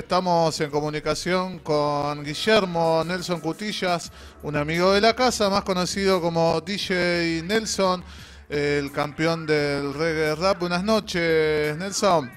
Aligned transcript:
que 0.00 0.04
estamos 0.04 0.58
en 0.62 0.70
comunicación 0.70 1.58
con 1.58 2.24
Guillermo 2.24 3.04
Nelson 3.04 3.38
Cutillas, 3.38 4.10
un 4.42 4.56
amigo 4.56 4.92
de 4.92 5.02
la 5.02 5.14
casa, 5.14 5.50
más 5.50 5.62
conocido 5.62 6.22
como 6.22 6.58
DJ 6.62 7.42
Nelson, 7.44 8.02
el 8.48 8.90
campeón 8.92 9.44
del 9.44 9.92
reggae 9.92 10.36
rap. 10.36 10.58
Buenas 10.58 10.84
noches, 10.84 11.76
Nelson. 11.76 12.30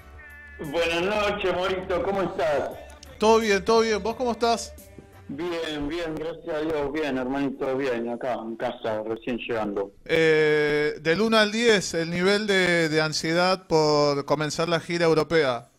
Buenas 0.60 1.04
noches, 1.04 1.56
Morito, 1.56 2.04
¿cómo 2.04 2.24
estás? 2.24 2.72
Todo 3.18 3.40
bien, 3.40 3.64
todo 3.64 3.80
bien. 3.80 4.04
¿Vos 4.04 4.18
cómo 4.18 4.34
estás? 4.34 4.74
Bien, 5.30 5.88
bien, 5.88 6.16
gracias 6.16 6.54
a 6.54 6.60
Dios, 6.60 6.92
bien, 6.92 7.18
hermanito, 7.18 7.78
bien, 7.78 8.10
acá 8.10 8.34
en 8.34 8.58
casa, 8.58 9.04
recién 9.04 9.38
llegando. 9.38 9.94
Eh, 10.04 10.96
del 11.02 11.22
1 11.22 11.38
al 11.38 11.52
10, 11.54 11.94
el 11.94 12.10
nivel 12.10 12.46
de, 12.46 13.02
ansiedad 13.02 13.68
por 13.68 14.26
comenzar 14.26 14.68
la 14.68 14.82
gira 14.82 15.06
europea. 15.06 15.70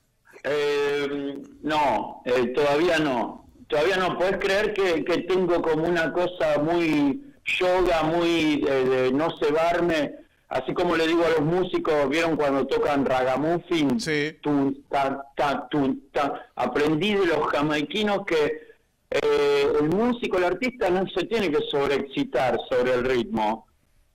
Eh, 0.45 1.42
no, 1.62 2.22
eh, 2.24 2.46
todavía 2.54 2.98
no. 2.98 3.46
Todavía 3.66 3.96
no. 3.96 4.16
Puedes 4.16 4.37
creer 4.38 4.73
que, 4.74 5.02
tengo 5.28 5.60
como 5.62 5.88
una 5.88 6.12
cosa 6.12 6.59
muy 6.62 7.23
yoga, 7.45 8.02
muy 8.02 8.60
de, 8.60 9.10
no 9.12 9.36
cebarme. 9.38 10.14
Así 10.48 10.72
como 10.74 10.95
le 10.95 11.06
digo 11.06 11.24
a 11.24 11.30
los 11.30 11.41
músicos, 11.41 12.09
¿vieron 12.09 12.36
cuando 12.36 12.66
tocan 12.66 13.05
ragamuffin? 13.05 13.98
Sí. 13.98 14.38
Aprendí 16.55 17.14
de 17.14 17.27
los 17.27 17.47
jamaiquinos 17.48 18.24
que 18.24 18.74
eh, 19.11 19.72
el 19.80 19.91
músico, 19.91 20.38
el 20.38 20.45
artista 20.45 20.91
no 20.91 21.06
se 21.06 21.24
tiene 21.27 21.48
que 21.48 21.61
sobreexcitar 21.70 22.58
sobre 22.69 22.95
el 22.95 23.05
ritmo, 23.05 23.69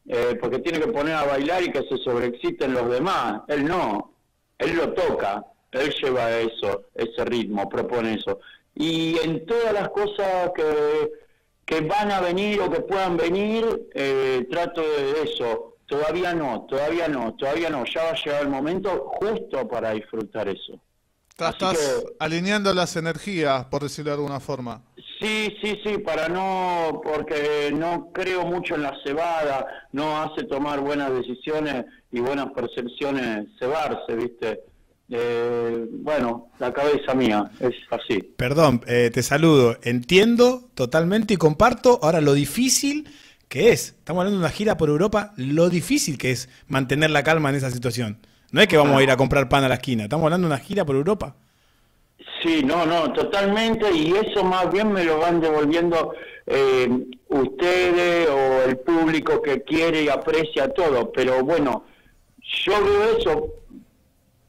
eh, 0.06 0.38
porque 0.42 0.60
tiene 0.60 0.80
que 0.80 0.92
poner 0.92 1.16
a 1.16 1.24
bailar 1.24 1.64
y 1.64 1.72
que 1.72 1.84
se 1.84 1.98
sobreexciten 2.04 2.74
los 2.74 2.90
demás. 2.90 3.42
Él 3.48 3.64
no, 3.66 4.14
él 4.58 4.76
lo 4.76 4.92
toca, 4.92 5.46
él 5.72 5.94
lleva 6.02 6.38
eso, 6.38 6.86
ese 6.96 7.26
ritmo, 7.26 7.70
propone 7.70 8.16
eso. 8.16 8.40
Y 8.76 9.18
en 9.20 9.46
todas 9.46 9.74
las 9.74 9.90
cosas 9.90 10.52
que, 10.56 11.12
que 11.66 11.82
van 11.82 12.12
a 12.12 12.22
venir 12.22 12.60
o 12.62 12.72
que 12.72 12.82
puedan 12.82 13.18
venir, 13.18 13.88
eh, 13.94 14.48
trato 14.50 14.82
de 14.82 15.24
eso. 15.24 15.76
Todavía 15.86 16.34
no, 16.34 16.68
todavía 16.70 17.08
no, 17.08 17.34
todavía 17.36 17.70
no. 17.70 17.84
Ya 17.86 18.04
va 18.04 18.10
a 18.12 18.16
llegar 18.16 18.42
el 18.44 18.50
momento 18.50 19.12
justo 19.20 19.68
para 19.68 19.92
disfrutar 19.92 20.48
eso. 20.48 20.80
Estás, 21.32 22.04
alineando 22.20 22.74
las 22.74 22.96
energías, 22.98 23.66
por 23.66 23.84
decirlo 23.84 24.12
de 24.12 24.16
alguna 24.16 24.40
forma. 24.40 24.82
Sí, 25.20 25.56
sí, 25.62 25.80
sí, 25.84 25.98
para 25.98 26.28
no, 26.28 27.02
porque 27.04 27.72
no 27.74 28.12
creo 28.12 28.46
mucho 28.46 28.76
en 28.76 28.84
la 28.84 28.94
cebada, 29.04 29.66
no 29.92 30.22
hace 30.22 30.44
tomar 30.44 30.82
buenas 30.82 31.14
decisiones 31.14 31.86
y 32.12 32.20
buenas 32.20 32.48
percepciones 32.52 33.48
cebarse, 33.58 34.16
¿viste? 34.16 34.64
Eh, 35.12 35.88
bueno, 35.90 36.50
la 36.60 36.72
cabeza 36.72 37.14
mía, 37.16 37.50
es 37.60 37.74
así. 37.90 38.22
Perdón, 38.38 38.82
eh, 38.88 39.10
te 39.14 39.24
saludo. 39.24 39.78
Entiendo 39.82 40.70
totalmente 40.76 41.34
y 41.34 41.38
comparto 41.38 42.00
ahora 42.04 42.22
lo 42.22 42.34
difícil 42.34 43.10
que 43.48 43.72
es. 43.72 43.96
Estamos 43.98 44.22
hablando 44.22 44.40
de 44.40 44.46
una 44.46 44.54
gira 44.54 44.78
por 44.78 44.90
Europa, 44.90 45.34
lo 45.36 45.70
difícil 45.70 46.18
que 46.18 46.32
es 46.32 46.50
mantener 46.68 47.10
la 47.10 47.24
calma 47.24 47.50
en 47.50 47.56
esa 47.56 47.72
situación. 47.72 48.20
No 48.52 48.62
es 48.62 48.68
que 48.68 48.78
vamos 48.78 48.98
a 48.98 49.04
ir 49.04 49.12
a 49.12 49.18
comprar 49.18 49.50
pan 49.50 49.64
a 49.64 49.68
la 49.68 49.76
esquina, 49.76 50.04
estamos 50.04 50.26
hablando 50.26 50.48
de 50.48 50.54
una 50.54 50.64
gira 50.64 50.86
por 50.86 50.96
Europa. 50.96 51.36
Sí, 52.42 52.64
no, 52.64 52.86
no, 52.86 53.12
totalmente, 53.12 53.92
y 53.92 54.14
eso 54.14 54.44
más 54.44 54.72
bien 54.72 54.92
me 54.92 55.04
lo 55.04 55.20
van 55.20 55.42
devolviendo 55.42 56.14
eh, 56.46 56.88
ustedes 57.28 58.30
o 58.30 58.64
el 58.64 58.78
público 58.78 59.42
que 59.42 59.62
quiere 59.64 60.04
y 60.04 60.10
aprecia 60.10 60.70
todo, 60.70 61.12
pero 61.12 61.44
bueno, 61.44 61.84
yo 62.66 62.74
veo 62.84 63.18
eso, 63.18 63.48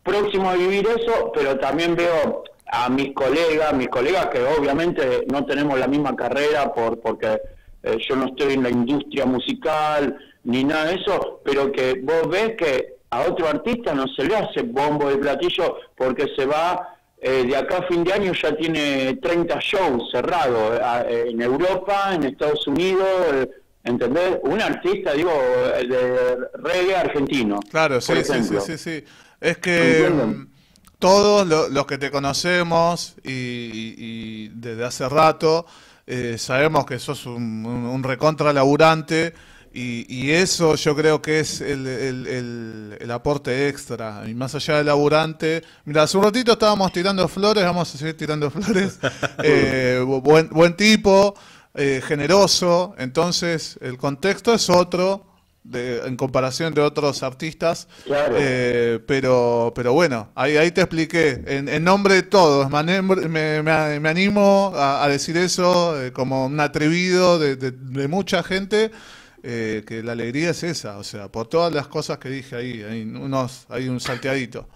próximo 0.03 0.51
a 0.51 0.55
vivir 0.55 0.87
eso, 0.87 1.31
pero 1.35 1.59
también 1.59 1.97
veo 1.97 2.45
a 2.73 2.89
mis 2.89 3.13
colegas, 3.15 3.73
mis 3.75 3.89
colegas 3.89 4.27
que 4.27 4.43
obviamente 4.43 5.27
no 5.31 5.45
tenemos 5.45 5.79
la 5.79 5.89
misma 5.89 6.15
carrera 6.15 6.73
por 6.73 7.01
porque 7.01 7.41
eh, 7.83 7.99
yo 8.09 8.17
no 8.17 8.27
estoy 8.27 8.55
en 8.55 8.63
la 8.63 8.71
industria 8.71 9.27
musical 9.27 10.17
ni 10.45 10.65
nada 10.65 10.87
de 10.87 10.95
eso, 10.97 11.41
pero 11.45 11.71
que 11.73 12.01
vos 12.03 12.29
ves 12.29 12.57
que 12.57 12.95
a 13.11 13.23
otro 13.23 13.49
artista 13.49 13.93
no 13.93 14.07
se 14.09 14.25
le 14.25 14.37
hace 14.37 14.63
bombo 14.63 15.09
de 15.09 15.17
platillo 15.17 15.77
porque 15.97 16.27
se 16.37 16.47
va 16.47 16.97
eh, 17.23 17.45
de 17.47 17.55
acá 17.55 17.79
a 17.79 17.83
fin 17.83 18.03
de 18.03 18.15
año 18.15 18.33
ya 18.33 18.57
tiene 18.57 19.19
30 19.21 19.59
shows 19.61 20.11
cerrados 20.11 20.81
eh, 21.07 21.27
en 21.29 21.43
Europa, 21.43 22.13
en 22.15 22.25
Estados 22.25 22.67
Unidos, 22.67 23.07
eh, 23.35 23.51
¿entendés? 23.85 24.39
Un 24.43 24.63
artista, 24.63 25.13
digo, 25.13 25.31
de 25.31 26.37
reggae 26.55 26.97
argentino. 26.97 27.61
Claro, 27.71 28.01
sí, 28.01 28.15
sí, 28.25 28.43
sí, 28.61 28.79
sí, 28.79 29.05
Es 29.41 29.59
que 29.59 30.11
mm, 30.11 30.47
todos 30.99 31.47
los 31.71 31.87
que 31.87 31.99
te 31.99 32.11
conocemos 32.11 33.17
y, 33.25 34.49
desde 34.49 34.85
hace 34.85 35.09
rato 35.09 35.67
sabemos 36.37 36.87
que 36.87 36.99
sos 36.99 37.25
un, 37.27 37.65
un 37.65 38.03
recontra 38.03 38.53
laburante 38.53 39.33
y, 39.73 40.33
eso 40.33 40.75
yo 40.75 40.97
creo 40.97 41.23
que 41.23 41.41
es 41.41 41.61
el, 41.61 43.09
aporte 43.11 43.69
extra. 43.69 44.25
Y 44.27 44.35
más 44.35 44.55
allá 44.55 44.79
del 44.79 44.87
laburante. 44.87 45.63
Mira, 45.85 46.03
hace 46.03 46.17
un 46.17 46.25
ratito 46.25 46.53
estábamos 46.53 46.93
tirando 46.93 47.27
flores, 47.29 47.65
vamos 47.65 47.95
a 47.95 47.99
seguir 47.99 48.17
tirando 48.17 48.51
flores. 48.51 48.99
Eh, 49.43 50.03
buen, 50.05 50.49
buen 50.49 50.77
tipo, 50.77 51.35
eh, 51.75 52.03
generoso. 52.05 52.95
Entonces, 52.99 53.79
el 53.81 53.97
contexto 53.97 54.53
es 54.55 54.69
otro. 54.69 55.25
En 55.73 56.17
comparación 56.17 56.75
de 56.75 56.81
otros 56.81 57.23
artistas, 57.23 57.89
eh, 58.09 58.99
pero 59.07 59.73
pero 59.75 59.93
bueno, 59.93 60.31
ahí, 60.35 60.57
ahí 60.57 60.71
te 60.71 60.81
expliqué, 60.81 61.43
en, 61.47 61.85
nombre 61.85 62.15
de 62.15 62.23
todos, 62.23 62.71
me, 62.71 63.03
me, 63.03 64.09
animo 64.09 64.73
a, 64.75 65.07
decir 65.09 65.37
eso 65.37 65.95
como 66.13 66.47
un 66.47 66.61
atrevido 66.61 67.39
de, 67.39 67.57
de 67.57 68.09
mucha 68.09 68.43
gente, 68.43 68.91
eh, 69.43 69.85
que 69.87 70.03
la 70.03 70.13
alegría 70.13 70.51
es 70.51 70.63
esa, 70.63 70.99
o 70.99 71.05
sea, 71.05 71.29
por 71.29 71.49
todas 71.49 71.73
las 71.73 71.89
cosas 71.89 72.19
que 72.19 72.29
dije 72.29 72.57
ahí, 72.57 72.83
hay, 72.83 73.03
unos, 73.03 73.65
hay 73.71 73.89
un 73.89 73.99
salteadito. 73.99 74.69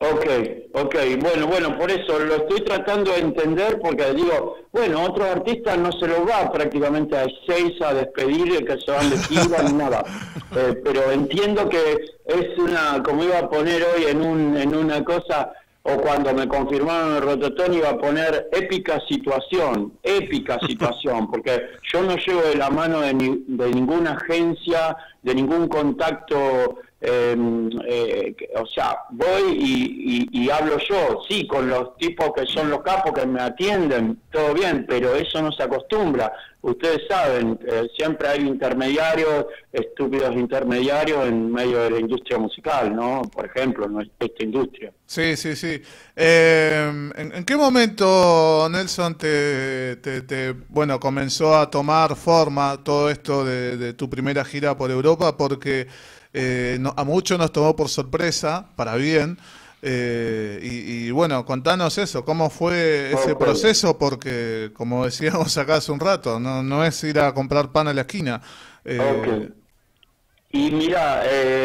Ok, 0.00 0.26
ok, 0.74 0.94
bueno, 1.20 1.48
bueno, 1.48 1.76
por 1.76 1.90
eso 1.90 2.20
lo 2.20 2.36
estoy 2.36 2.60
tratando 2.60 3.10
de 3.10 3.18
entender 3.18 3.80
porque 3.80 4.14
digo, 4.14 4.54
bueno, 4.70 5.02
otros 5.02 5.26
artistas 5.28 5.76
no 5.76 5.90
se 5.90 6.06
los 6.06 6.20
va 6.20 6.52
prácticamente 6.52 7.18
a 7.18 7.26
seis 7.48 7.72
a 7.82 7.94
despedir, 7.94 8.64
que 8.64 8.78
se 8.78 8.92
van 8.92 9.10
de 9.10 9.18
gira 9.18 9.60
ni 9.64 9.72
nada, 9.72 10.04
eh, 10.56 10.80
pero 10.84 11.10
entiendo 11.10 11.68
que 11.68 11.94
es 12.26 12.58
una, 12.58 13.02
como 13.02 13.24
iba 13.24 13.38
a 13.40 13.50
poner 13.50 13.82
hoy 13.82 14.04
en, 14.04 14.22
un, 14.22 14.56
en 14.56 14.72
una 14.72 15.02
cosa, 15.02 15.52
o 15.82 15.96
cuando 15.96 16.32
me 16.32 16.46
confirmaron 16.46 17.16
el 17.16 17.22
rototón 17.22 17.74
iba 17.74 17.88
a 17.88 17.98
poner 17.98 18.48
épica 18.52 19.00
situación, 19.08 19.94
épica 20.04 20.60
situación, 20.68 21.28
porque 21.28 21.70
yo 21.92 22.02
no 22.04 22.14
llevo 22.14 22.42
de 22.42 22.54
la 22.54 22.70
mano 22.70 23.00
de, 23.00 23.14
de 23.14 23.70
ninguna 23.70 24.12
agencia, 24.12 24.96
de 25.22 25.34
ningún 25.34 25.66
contacto 25.66 26.78
Em, 27.00 27.70
eh, 27.86 28.34
o 28.56 28.66
sea, 28.66 29.04
voy 29.10 30.26
y, 30.32 30.50
hablo 30.50 30.78
yo, 30.78 31.22
sí, 31.28 31.46
con 31.46 31.68
los 31.68 31.96
tipos 31.96 32.32
que 32.34 32.44
son 32.46 32.70
los 32.70 32.82
capos 32.82 33.12
que 33.12 33.24
me 33.24 33.40
atienden, 33.40 34.18
todo 34.32 34.52
bien, 34.52 34.84
pero 34.88 35.14
eso 35.14 35.40
no 35.40 35.52
se 35.52 35.62
acostumbra. 35.62 36.32
Ustedes 36.60 37.02
saben, 37.08 37.56
eh, 37.64 37.88
siempre 37.96 38.26
hay 38.26 38.40
intermediarios, 38.40 39.46
estúpidos 39.72 40.34
intermediarios 40.34 41.28
en 41.28 41.52
medio 41.52 41.84
de 41.84 41.90
la 41.92 42.00
industria 42.00 42.36
musical, 42.36 42.96
¿no? 42.96 43.22
Por 43.32 43.46
ejemplo, 43.46 43.86
en 43.86 44.10
esta 44.18 44.42
industria. 44.42 44.92
Sí, 45.06 45.36
sí, 45.36 45.54
sí. 45.54 45.80
Em, 46.16 47.12
¿en, 47.14 47.44
qué 47.44 47.56
momento, 47.56 48.68
Nelson, 48.68 49.16
te, 49.16 49.96
te, 49.98 50.52
bueno, 50.68 50.98
comenzó 50.98 51.56
a 51.56 51.70
tomar 51.70 52.16
forma 52.16 52.82
todo 52.82 53.08
esto 53.08 53.44
de 53.44 53.92
tu 53.92 54.10
primera 54.10 54.44
gira 54.44 54.76
por 54.76 54.90
Europa? 54.90 55.36
Porque 55.36 55.86
eh, 56.32 56.78
a 56.96 57.04
muchos 57.04 57.38
nos 57.38 57.52
tomó 57.52 57.74
por 57.74 57.88
sorpresa, 57.88 58.66
para 58.76 58.96
bien. 58.96 59.38
Eh, 59.80 60.58
y, 60.60 61.10
bueno, 61.12 61.44
contanos 61.44 61.98
eso, 61.98 62.24
¿cómo 62.24 62.50
fue 62.50 63.12
ese 63.12 63.36
proceso? 63.36 63.96
Porque, 63.96 64.72
como 64.74 65.04
decíamos 65.04 65.56
acá 65.56 65.76
hace 65.76 65.92
un 65.92 66.00
rato, 66.00 66.40
no, 66.40 66.62
no 66.62 66.84
es 66.84 67.02
ir 67.04 67.20
a 67.20 67.32
comprar 67.32 67.70
pan 67.70 67.88
a 67.88 67.94
la 67.94 68.02
esquina. 68.02 68.40
Eh, 68.84 69.48
y 70.50 70.70
mira, 70.70 71.22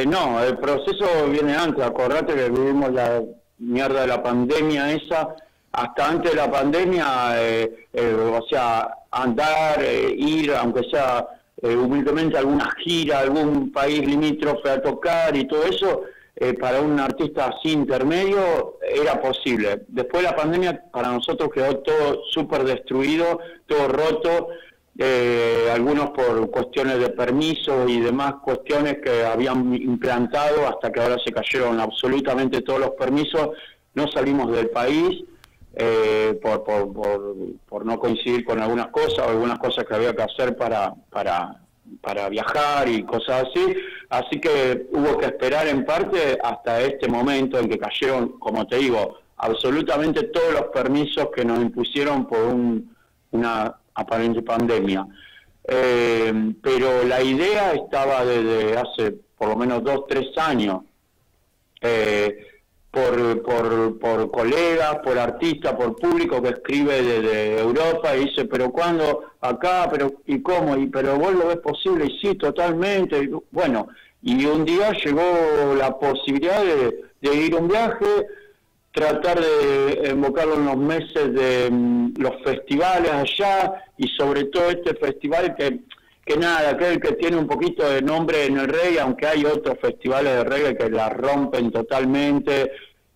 no, 0.07 0.44
el 0.44 0.57
proceso 0.57 1.27
viene 1.30 1.56
antes, 1.56 1.83
acordate 1.83 2.36
que 2.36 2.50
vivimos 2.50 2.92
la 2.92 3.21
mierda 3.57 4.01
de 4.01 4.07
la 4.07 4.21
pandemia 4.21 4.92
esa, 4.92 5.30
hasta 5.71 6.09
antes 6.09 6.31
de 6.31 6.38
la 6.38 6.51
pandemia, 6.51 7.06
o 7.95 8.45
sea, 8.50 8.89
andar, 9.09 9.83
ir, 9.83 10.54
aunque 10.54 10.83
sea 10.92 11.25
eh, 11.63 11.77
humildemente 11.77 12.38
alguna 12.38 12.69
gira, 12.83 13.19
algún 13.19 13.71
país 13.71 14.06
limítrofe 14.06 14.69
a 14.69 14.81
tocar 14.81 15.36
y 15.38 15.48
todo 15.48 15.63
eso, 15.63 16.01
eh, 16.36 16.54
para 16.56 16.81
un 16.81 17.00
artista 17.00 17.48
así 17.48 17.71
intermedio 17.71 18.80
era 18.81 19.21
posible. 19.21 19.83
Después 19.88 20.24
de 20.24 20.30
la 20.30 20.36
pandemia 20.36 20.83
para 20.92 21.10
nosotros 21.10 21.50
quedó 21.54 21.77
todo 21.77 22.21
súper 22.31 22.65
destruido, 22.65 23.39
todo 23.65 23.88
roto, 23.88 24.50
eh, 24.98 25.69
algunos 25.74 26.10
por 26.10 26.51
cuestiones 26.51 27.00
de 27.00 27.10
permiso 27.12 27.88
y 27.88 28.01
demás 28.01 28.36
cuestiones 28.44 28.98
que 29.01 29.24
habían 29.24 29.74
implantado 29.74 30.68
hasta 30.68 30.92
que 30.92 31.00
ahora 31.00 31.18
se 31.24 31.31
cayeron 31.31 31.80
absolutamente 31.80 32.62
todos 32.62 32.81
los 32.81 32.92
permisos, 32.92 33.51
no 33.95 34.12
salimos 34.12 34.51
del 34.51 34.69
país 34.69 35.24
eh, 35.74 36.40
por, 36.42 36.64
por, 36.64 37.86
no 37.86 38.00
coincidir 38.00 38.46
con 38.46 38.60
algunas 38.60 38.88
cosas 38.88 39.20
o 39.20 39.30
algunas 39.30 39.60
cosas 39.60 39.86
que 39.86 39.96
había 39.96 40.16
que 40.16 40.24
hacer 40.24 40.56
para, 40.56 40.94
para, 41.10 41.60
para 42.02 42.30
viajar 42.30 42.88
y 42.88 43.04
cosas 43.04 43.48
así. 43.48 43.75
Así 44.10 44.40
que 44.40 44.88
hubo 44.92 45.18
que 45.18 45.25
esperar 45.25 45.68
en 45.68 45.86
parte 45.86 46.38
hasta 46.44 46.81
este 46.81 47.08
momento 47.08 47.58
en 47.60 47.70
que 47.70 47.80
cayeron, 47.80 48.40
como 48.40 48.68
te 48.68 48.78
digo, 48.78 49.18
absolutamente 49.38 50.24
todos 50.24 50.54
los 50.54 50.64
permisos 50.66 51.30
que 51.36 51.44
nos 51.44 51.60
impusieron 51.60 52.28
por 52.28 52.40
un, 52.40 52.96
una 53.31 53.76
aparente 53.96 54.42
pandemia. 54.42 55.08
Eh, 55.66 56.54
pero 56.62 57.04
la 57.04 57.22
idea 57.22 57.74
estaba 57.74 58.26
desde 58.26 58.78
hace 58.78 59.16
por 59.38 59.50
lo 59.50 59.56
menos 59.56 59.84
dos, 59.84 60.06
tres 60.08 60.38
años, 60.38 60.84
eh, 61.81 62.53
por, 62.94 63.42
por, 63.42 63.98
por 63.98 64.30
colegas, 64.30 64.98
por 65.04 65.18
artistas, 65.18 65.74
por 65.74 65.95
público 65.95 66.40
que 66.44 66.50
escribe 66.50 67.01
desde 67.01 67.60
Europa 67.60 68.16
y 68.16 68.25
dice, 68.25 68.45
pero 68.45 68.72
¿cuándo 68.72 69.31
acá? 69.42 69.88
pero 69.92 70.13
¿Y 70.28 70.44
cómo? 70.44 70.78
Y, 70.78 70.86
¿Pero 70.86 71.18
vos 71.18 71.34
lo 71.34 71.48
ves 71.48 71.57
posible? 71.57 72.06
Y 72.06 72.19
sí, 72.19 72.36
totalmente. 72.36 73.31
bueno, 73.50 73.88
y 74.22 74.45
un 74.45 74.63
día 74.63 74.92
llegó 74.92 75.24
la 75.75 75.98
posibilidad 75.98 76.63
de, 76.63 77.36
ir 77.36 77.56
un 77.56 77.68
viaje, 77.68 78.06
tratar 78.92 79.42
de 79.42 80.12
invocarlo 80.12 80.54
en 80.54 80.66
los 80.66 80.78
meses 80.78 81.34
de 81.34 81.72
mm, 81.72 82.13
los 82.18 82.44
festivales 82.44 83.12
allá 83.12 83.74
y 83.98 84.07
sobre 84.10 84.44
todo 84.45 84.69
este 84.69 84.94
festival 84.94 85.56
que, 85.56 85.80
que 86.25 86.38
nada, 86.38 86.78
que 86.78 87.00
que 87.00 87.14
tiene 87.14 87.38
un 87.38 87.48
poquito 87.48 87.88
de 87.90 88.02
nombre 88.02 88.46
en 88.46 88.58
el 88.58 88.68
reggae, 88.68 89.00
aunque 89.00 89.28
hay 89.28 89.46
otros 89.46 89.78
festivales 89.81 90.34
de 90.34 90.44
reggae 90.44 90.78
que 90.78 90.90
la 90.90 91.10
rompen 91.10 91.72
totalmente 91.72 92.72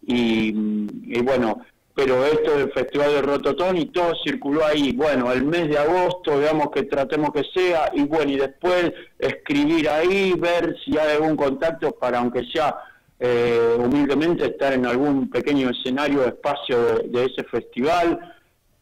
y, 0.10 1.22
bueno, 1.22 1.66
pero 1.94 2.26
esto 2.26 2.54
es 2.56 2.66
el 2.66 2.72
Festival 2.72 3.12
de 3.12 3.22
Rototón 3.22 3.76
y 3.78 3.88
todo 3.88 4.14
circuló 4.24 4.66
ahí. 4.66 4.94
Bueno, 4.94 5.32
el 5.34 5.44
mes 5.44 5.68
de 5.68 5.78
agosto, 5.78 6.40
digamos 6.40 6.72
que 6.72 6.84
tratemos 6.84 7.32
que 7.32 7.44
sea, 7.54 7.92
y 7.94 8.04
bueno, 8.04 8.32
y 8.32 8.38
después 8.38 8.94
escribir 9.20 9.90
ahí, 9.90 10.34
ver 10.38 10.78
si 10.86 10.98
hay 10.98 11.16
algún 11.16 11.36
contacto 11.36 11.92
para, 11.92 12.20
aunque 12.20 12.46
sea 12.46 12.78
eh, 13.20 13.76
humildemente 13.78 14.46
estar 14.46 14.72
en 14.74 14.86
algún 14.86 15.30
pequeño 15.30 15.72
escenario, 15.72 16.26
espacio 16.26 17.00
de, 17.00 17.26
ese 17.26 17.44
festival. 17.44 18.34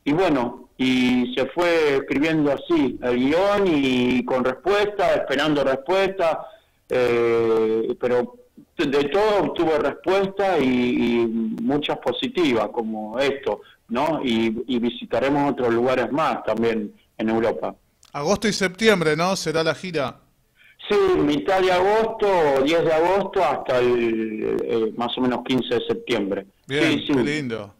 Y 0.03 0.13
bueno, 0.13 0.64
y 0.77 1.33
se 1.35 1.45
fue 1.47 1.97
escribiendo 1.97 2.51
así 2.51 2.99
el 3.01 3.15
guion 3.17 3.63
y 3.65 4.25
con 4.25 4.43
respuesta, 4.43 5.13
esperando 5.13 5.63
respuesta, 5.63 6.45
eh, 6.89 7.95
pero 7.99 8.35
de 8.77 9.03
todo 9.05 9.43
obtuvo 9.43 9.77
respuesta 9.77 10.57
y, 10.59 11.25
muchas 11.61 11.97
positivas 11.97 12.69
como 12.69 13.17
esto, 13.19 13.61
¿no? 13.89 14.21
Y, 14.23 14.63
y 14.67 14.79
visitaremos 14.79 15.51
otros 15.51 15.73
lugares 15.73 16.11
más 16.11 16.43
también 16.43 16.93
en 17.17 17.29
Europa. 17.29 17.75
Agosto 18.13 18.47
y 18.47 18.53
septiembre, 18.53 19.15
¿no? 19.15 19.35
Será 19.35 19.63
la 19.63 19.73
gira. 19.73 20.19
Sí, 20.87 20.95
mitad 21.17 21.61
de 21.61 21.71
agosto, 21.71 22.61
10 22.63 22.85
de 22.85 22.93
agosto 22.93 23.43
hasta 23.43 23.79
el 23.79 24.57
eh, 24.63 24.93
más 24.95 25.17
o 25.17 25.21
menos 25.21 25.43
15 25.43 25.75
de 25.75 25.85
septiembre. 25.87 26.45
Bien, 26.67 26.99
sí, 26.99 27.13
lindo. 27.13 27.73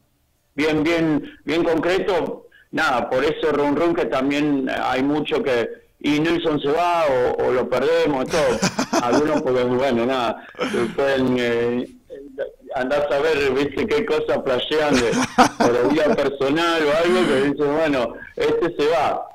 Bien, 0.56 0.82
bien, 0.84 1.38
bien 1.44 1.64
concreto. 1.64 2.45
Nada, 2.76 3.10
por 3.10 3.24
eso 3.24 3.54
run 3.54 3.74
run 3.78 3.96
que 3.96 4.04
también 4.04 4.70
hay 4.70 5.02
mucho 5.02 5.42
que 5.42 5.86
y 6.02 6.20
Nelson 6.20 6.60
se 6.60 6.68
va 6.68 7.06
o, 7.40 7.52
lo 7.54 7.70
perdemos, 7.70 8.26
todo. 8.26 8.60
Algunos 9.02 9.42
porque 9.42 9.64
bueno, 9.64 10.06
nada, 10.06 10.46
pueden 10.94 11.38
eh, 11.40 11.88
andar 12.76 13.08
a 13.10 13.20
ver, 13.20 13.50
viste 13.54 13.88
qué 13.88 14.06
cosas 14.06 14.42
flashean 14.44 14.94
de 14.94 15.12
por 15.58 15.90
vida 15.94 16.14
personal 16.16 16.84
o 16.84 16.98
algo 16.98 17.28
que 17.30 17.50
dicen, 17.50 17.76
bueno, 17.78 18.14
este 18.36 18.76
se 18.76 18.90
va 18.90 19.26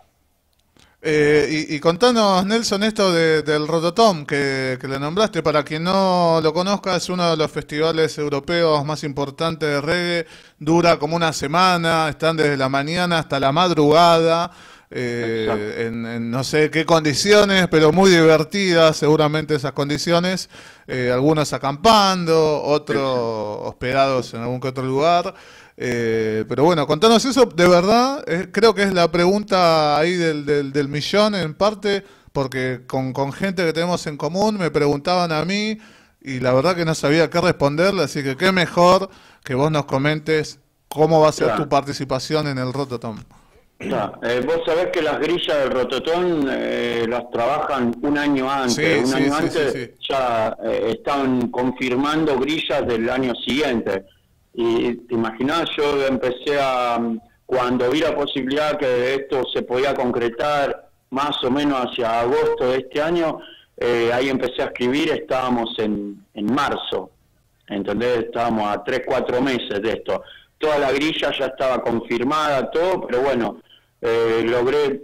eh, 1.02 1.66
y, 1.70 1.80
contanos, 1.80 2.44
Nelson, 2.44 2.82
esto 2.82 3.10
del 3.10 3.66
Rototom 3.66 4.26
que, 4.26 4.78
le 4.82 4.98
nombraste. 4.98 5.42
Para 5.42 5.64
quien 5.64 5.84
no 5.84 6.40
lo 6.42 6.52
conozca, 6.52 6.96
es 6.96 7.08
uno 7.08 7.30
de 7.30 7.36
los 7.38 7.50
festivales 7.50 8.18
europeos 8.18 8.84
más 8.84 9.02
importantes 9.04 9.68
de 9.68 9.80
reggae. 9.80 10.26
Dura 10.58 10.98
como 10.98 11.16
una 11.16 11.32
semana, 11.32 12.08
están 12.10 12.36
desde 12.36 12.56
la 12.58 12.68
mañana 12.68 13.18
hasta 13.20 13.40
la 13.40 13.50
madrugada. 13.50 14.50
Eh, 14.92 15.86
en, 15.86 16.30
no 16.30 16.42
sé 16.42 16.68
qué 16.68 16.84
condiciones, 16.84 17.68
pero 17.68 17.92
muy 17.92 18.10
divertidas 18.10 18.96
seguramente 18.96 19.54
esas 19.54 19.72
condiciones. 19.72 20.50
Eh, 20.86 21.10
algunos 21.12 21.52
acampando, 21.54 22.62
otros 22.62 23.00
hospedados 23.62 24.34
en 24.34 24.42
algún 24.42 24.60
que 24.60 24.68
otro 24.68 24.84
lugar. 24.84 25.34
Eh, 25.82 26.44
pero 26.46 26.64
bueno, 26.64 26.86
contanos 26.86 27.24
eso, 27.24 27.46
de 27.46 27.66
verdad, 27.66 28.22
creo 28.52 28.74
que 28.74 28.82
es 28.82 28.92
la 28.92 29.10
pregunta 29.10 29.96
ahí 29.96 30.12
del, 30.12 30.44
del, 30.44 30.88
millón 30.88 31.34
en 31.34 31.54
parte, 31.54 32.04
porque 32.34 32.82
con, 32.86 33.14
con, 33.14 33.32
gente 33.32 33.64
que 33.64 33.72
tenemos 33.72 34.06
en 34.06 34.18
común 34.18 34.58
me 34.58 34.70
preguntaban 34.70 35.32
a 35.32 35.42
mí 35.46 35.78
y 36.20 36.38
la 36.40 36.52
verdad 36.52 36.76
que 36.76 36.84
no 36.84 36.94
sabía 36.94 37.30
qué 37.30 37.40
responderle, 37.40 38.02
así 38.02 38.22
que 38.22 38.36
qué 38.36 38.52
mejor 38.52 39.08
que 39.42 39.54
vos 39.54 39.70
nos 39.70 39.86
comentes 39.86 40.60
cómo 40.86 41.22
va 41.22 41.30
a 41.30 41.32
ser 41.32 41.56
tu 41.56 41.66
participación 41.66 42.46
en 42.48 42.58
el 42.58 42.74
Rototom. 42.74 43.16
Eh, 43.78 44.42
vos 44.44 44.60
sabés 44.66 44.88
que 44.92 45.00
las 45.00 45.18
grillas 45.18 45.60
del 45.60 45.70
Rototom 45.70 46.44
eh, 46.46 47.06
las 47.08 47.30
trabajan 47.30 47.96
un 48.02 48.18
año 48.18 48.50
antes, 48.50 49.08
un 49.08 49.14
año 49.14 49.34
antes 49.34 49.92
ya 50.06 50.54
están 50.62 51.50
confirmando 51.50 52.38
grillas 52.38 52.86
del 52.86 53.08
año 53.08 53.34
siguiente. 53.34 54.04
Y 54.54 54.94
te 54.94 55.14
imaginas, 55.14 55.70
yo 55.76 56.06
empecé 56.06 56.58
a, 56.60 56.98
cuando 57.46 57.90
vi 57.90 58.00
la 58.00 58.14
posibilidad 58.14 58.78
que 58.78 59.14
esto 59.14 59.42
se 59.52 59.62
podía 59.62 59.94
concretar 59.94 60.88
más 61.10 61.42
o 61.44 61.50
menos 61.50 61.78
hacia 61.86 62.20
agosto 62.20 62.70
de 62.70 62.78
este 62.78 63.00
año, 63.00 63.38
eh, 63.76 64.10
ahí 64.12 64.28
empecé 64.28 64.62
a 64.62 64.66
escribir, 64.66 65.10
estábamos 65.10 65.78
en, 65.78 66.24
en 66.34 66.46
marzo, 66.46 67.10
¿entendés? 67.68 68.24
Estábamos 68.24 68.68
a 68.68 68.84
tres, 68.84 69.02
cuatro 69.06 69.40
meses 69.40 69.80
de 69.82 69.92
esto. 69.92 70.22
Toda 70.58 70.78
la 70.78 70.92
grilla 70.92 71.32
ya 71.38 71.46
estaba 71.46 71.82
confirmada, 71.82 72.70
todo, 72.70 73.06
pero 73.06 73.22
bueno, 73.22 73.62
eh, 74.00 74.42
logré 74.44 75.00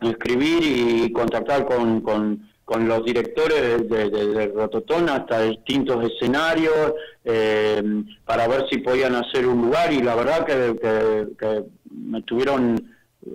escribir 0.00 0.62
y 0.62 1.12
contactar 1.12 1.64
con, 1.64 2.00
con 2.02 2.51
con 2.72 2.88
los 2.88 3.04
directores 3.04 3.86
de, 3.86 4.08
de, 4.08 4.46
Rototón 4.46 5.06
hasta 5.10 5.42
distintos 5.42 6.10
escenarios 6.10 6.94
eh, 7.22 7.82
para 8.24 8.48
ver 8.48 8.64
si 8.70 8.78
podían 8.78 9.14
hacer 9.14 9.46
un 9.46 9.60
lugar 9.60 9.92
y 9.92 10.00
la 10.00 10.14
verdad 10.14 10.46
que, 10.46 11.64
me 11.90 12.22
tuvieron 12.22 12.82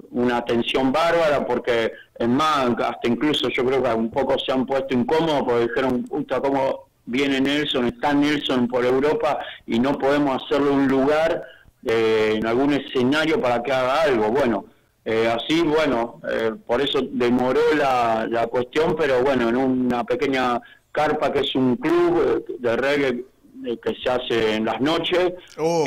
una 0.09 0.37
atención 0.37 0.91
bárbara 0.91 1.45
porque 1.45 1.91
es 2.17 2.27
más, 2.27 2.69
hasta 2.79 3.07
incluso 3.07 3.47
yo 3.49 3.63
creo 3.63 3.83
que 3.83 3.89
un 3.93 4.09
poco 4.09 4.39
se 4.39 4.51
han 4.51 4.65
puesto 4.65 4.95
incómodos 4.95 5.43
porque 5.43 5.67
dijeron, 5.67 6.03
puta, 6.05 6.41
¿cómo 6.41 6.87
viene 7.05 7.39
Nelson? 7.39 7.85
Está 7.85 8.13
Nelson 8.13 8.67
por 8.67 8.83
Europa 8.85 9.37
y 9.67 9.77
no 9.79 9.99
podemos 9.99 10.43
hacerle 10.43 10.71
un 10.71 10.87
lugar 10.87 11.43
eh, 11.85 12.33
en 12.37 12.47
algún 12.47 12.73
escenario 12.73 13.39
para 13.39 13.61
que 13.61 13.71
haga 13.71 14.01
algo. 14.01 14.31
Bueno, 14.31 14.65
eh, 15.09 15.25
así, 15.25 15.61
bueno, 15.61 16.19
eh, 16.29 16.51
por 16.65 16.81
eso 16.81 16.99
demoró 17.01 17.61
la, 17.77 18.27
la, 18.29 18.47
cuestión, 18.47 18.93
pero 18.99 19.23
bueno, 19.23 19.47
en 19.47 19.55
una 19.55 20.03
pequeña 20.03 20.61
carpa 20.91 21.31
que 21.31 21.39
es 21.39 21.55
un 21.55 21.77
club 21.77 22.45
de 22.59 22.75
reggae 22.75 23.23
eh, 23.65 23.77
que 23.81 23.95
se 24.03 24.09
hace 24.09 24.55
en 24.55 24.65
las 24.65 24.81
noches 24.81 25.31
oh. 25.57 25.85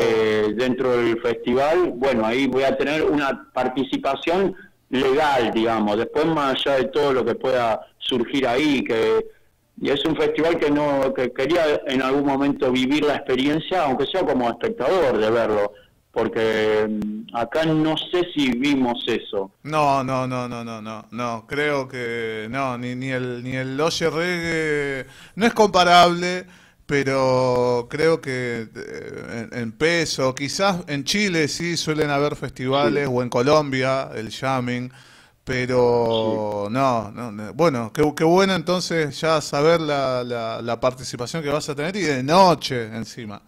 dentro 0.55 0.97
del 0.97 1.21
festival, 1.21 1.93
bueno, 1.97 2.25
ahí 2.25 2.47
voy 2.47 2.63
a 2.63 2.79
tener 2.79 3.03
una 3.05 3.47
participación 3.53 4.57
legal, 4.89 5.51
digamos, 5.53 5.99
después 5.99 6.25
más 6.25 6.55
allá 6.55 6.77
de 6.79 6.85
todo 6.87 7.13
lo 7.13 7.23
que 7.23 7.35
pueda 7.35 7.79
surgir 7.99 8.47
ahí, 8.47 8.83
que 8.83 9.27
y 9.83 9.91
es 9.91 10.03
un 10.07 10.17
festival 10.17 10.59
que 10.59 10.71
no 10.71 11.13
que 11.13 11.31
quería 11.31 11.83
en 11.87 12.01
algún 12.01 12.25
momento 12.25 12.73
vivir 12.73 13.05
la 13.05 13.17
experiencia, 13.17 13.85
aunque 13.85 14.07
sea 14.07 14.25
como 14.25 14.49
espectador 14.49 15.19
de 15.19 15.31
verlo 15.31 15.73
porque 16.13 16.87
mm, 16.89 17.37
acá 17.37 17.65
no 17.65 17.97
sé 17.97 18.31
si 18.35 18.51
vimos 18.53 19.05
eso. 19.07 19.51
No, 19.63 20.03
no, 20.03 20.27
no, 20.27 20.49
no, 20.49 20.65
no, 20.65 20.83
no, 20.83 21.07
no, 21.11 21.47
creo 21.47 21.87
que 21.89 22.49
no, 22.51 22.77
ni, 22.79 22.95
ni 22.95 23.11
el 23.11 23.43
ni 23.43 23.57
el 23.57 23.81
Oye 23.81 24.11
Reggae 24.11 25.07
no 25.37 25.47
es 25.47 25.55
comparable, 25.55 26.47
pero 26.87 27.87
creo 27.89 28.21
que 28.21 28.69
eh, 28.75 29.49
en, 29.53 29.73
peso, 29.73 30.35
quizás 30.35 30.83
en 30.89 31.05
Chile 31.05 31.47
sí 31.47 31.77
suelen 31.77 32.11
haber 32.11 32.35
festivales 32.35 33.09
o 33.11 33.23
en 33.23 33.29
Colombia 33.29 34.11
el 34.15 34.33
jamming, 34.33 34.91
pero 35.45 36.69
no, 36.71 37.13
no, 37.13 37.55
bueno, 37.55 37.93
qué, 37.93 38.03
qué, 38.17 38.25
bueno 38.25 38.55
entonces 38.55 39.21
ya 39.21 39.41
saber 39.41 39.81
la, 39.81 40.25
la, 40.25 40.61
la 40.61 40.81
participación 40.81 41.43
que 41.43 41.49
vas 41.51 41.69
a 41.69 41.75
tener 41.75 41.95
y 41.95 42.03
de 42.03 42.23
noche 42.23 42.87
encima. 42.87 43.41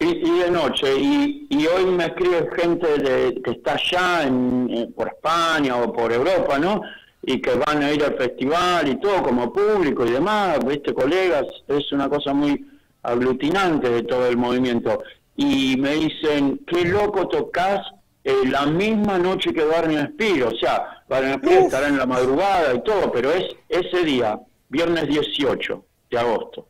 Y, 0.00 0.38
de 0.40 0.50
noche, 0.50 0.94
y, 0.96 1.66
hoy 1.66 1.86
me 1.86 2.06
escribe 2.06 2.48
gente 2.56 2.86
de, 2.98 3.42
que 3.42 3.50
está 3.50 3.74
allá 3.74 4.28
en, 4.28 4.92
por 4.96 5.08
España 5.08 5.76
o 5.76 5.92
por 5.92 6.12
Europa, 6.12 6.56
¿no? 6.58 6.82
Y 7.22 7.40
que 7.40 7.54
van 7.54 7.82
a 7.82 7.92
ir 7.92 8.04
al 8.04 8.16
festival 8.16 8.86
y 8.88 9.00
todo 9.00 9.24
como 9.24 9.52
público 9.52 10.06
y 10.06 10.10
demás, 10.10 10.60
¿viste, 10.64 10.94
colegas? 10.94 11.46
Es 11.66 11.90
una 11.90 12.08
cosa 12.08 12.32
muy 12.32 12.64
aglutinante 13.02 13.90
de 13.90 14.02
todo 14.04 14.28
el 14.28 14.36
movimiento. 14.36 15.02
y 15.36 15.76
me 15.78 15.94
dicen, 15.94 16.60
qué 16.66 16.84
loco 16.84 17.28
tocas 17.28 17.80
eh, 18.28 18.46
la 18.50 18.66
misma 18.66 19.18
noche 19.18 19.54
que 19.54 19.64
Barney 19.64 19.96
Spears, 19.96 20.52
o 20.52 20.58
sea, 20.58 21.02
Barney 21.08 21.32
Spears 21.36 21.64
estará 21.64 21.88
en 21.88 21.96
la 21.96 22.04
madrugada 22.04 22.74
y 22.74 22.82
todo, 22.82 23.10
pero 23.10 23.32
es 23.32 23.46
ese 23.70 24.04
día, 24.04 24.38
viernes 24.68 25.08
18 25.08 25.84
de 26.10 26.18
agosto. 26.18 26.67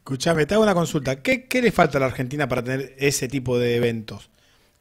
Escuchame, 0.00 0.46
te 0.46 0.54
hago 0.54 0.62
una 0.62 0.74
consulta. 0.74 1.22
¿Qué, 1.22 1.46
¿Qué, 1.46 1.60
le 1.60 1.70
falta 1.70 1.98
a 1.98 2.00
la 2.00 2.06
Argentina 2.06 2.48
para 2.48 2.64
tener 2.64 2.94
ese 2.98 3.28
tipo 3.28 3.58
de 3.58 3.76
eventos? 3.76 4.30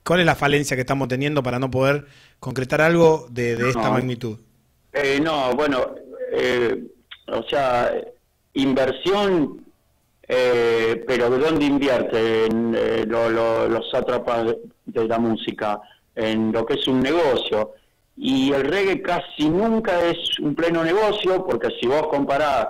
¿Cuál 0.03 0.21
es 0.21 0.25
la 0.25 0.35
falencia 0.35 0.77
que 0.77 0.81
estamos 0.81 1.07
teniendo 1.09 1.43
para 1.43 1.59
no 1.59 1.69
poder 1.69 2.05
concretar 2.39 2.81
algo 2.81 3.27
de, 3.29 3.53
esta 3.69 3.91
magnitud? 3.91 4.39
Eh, 4.93 5.19
no, 5.21 5.53
bueno, 5.53 5.93
eh, 6.31 6.83
o 7.27 7.43
sea, 7.43 7.91
inversión, 8.53 9.63
eh, 10.27 11.03
pero 11.05 11.29
¿de 11.29 11.37
dónde 11.37 11.65
invierte? 11.65 12.45
En 12.45 12.71
los 13.07 13.91
sátrapas 13.91 14.55
de 14.85 15.07
la 15.07 15.19
música, 15.19 15.81
en 16.15 16.51
lo 16.53 16.65
que 16.65 16.75
es 16.75 16.87
un 16.87 17.01
negocio. 17.01 17.73
Y 18.15 18.51
el 18.53 18.63
reggae 18.63 19.01
casi 19.01 19.49
nunca 19.49 20.01
es 20.05 20.39
un 20.39 20.55
pleno 20.55 20.83
negocio, 20.83 21.45
porque 21.45 21.69
si 21.79 21.87
vos 21.87 22.07
comparás 22.07 22.67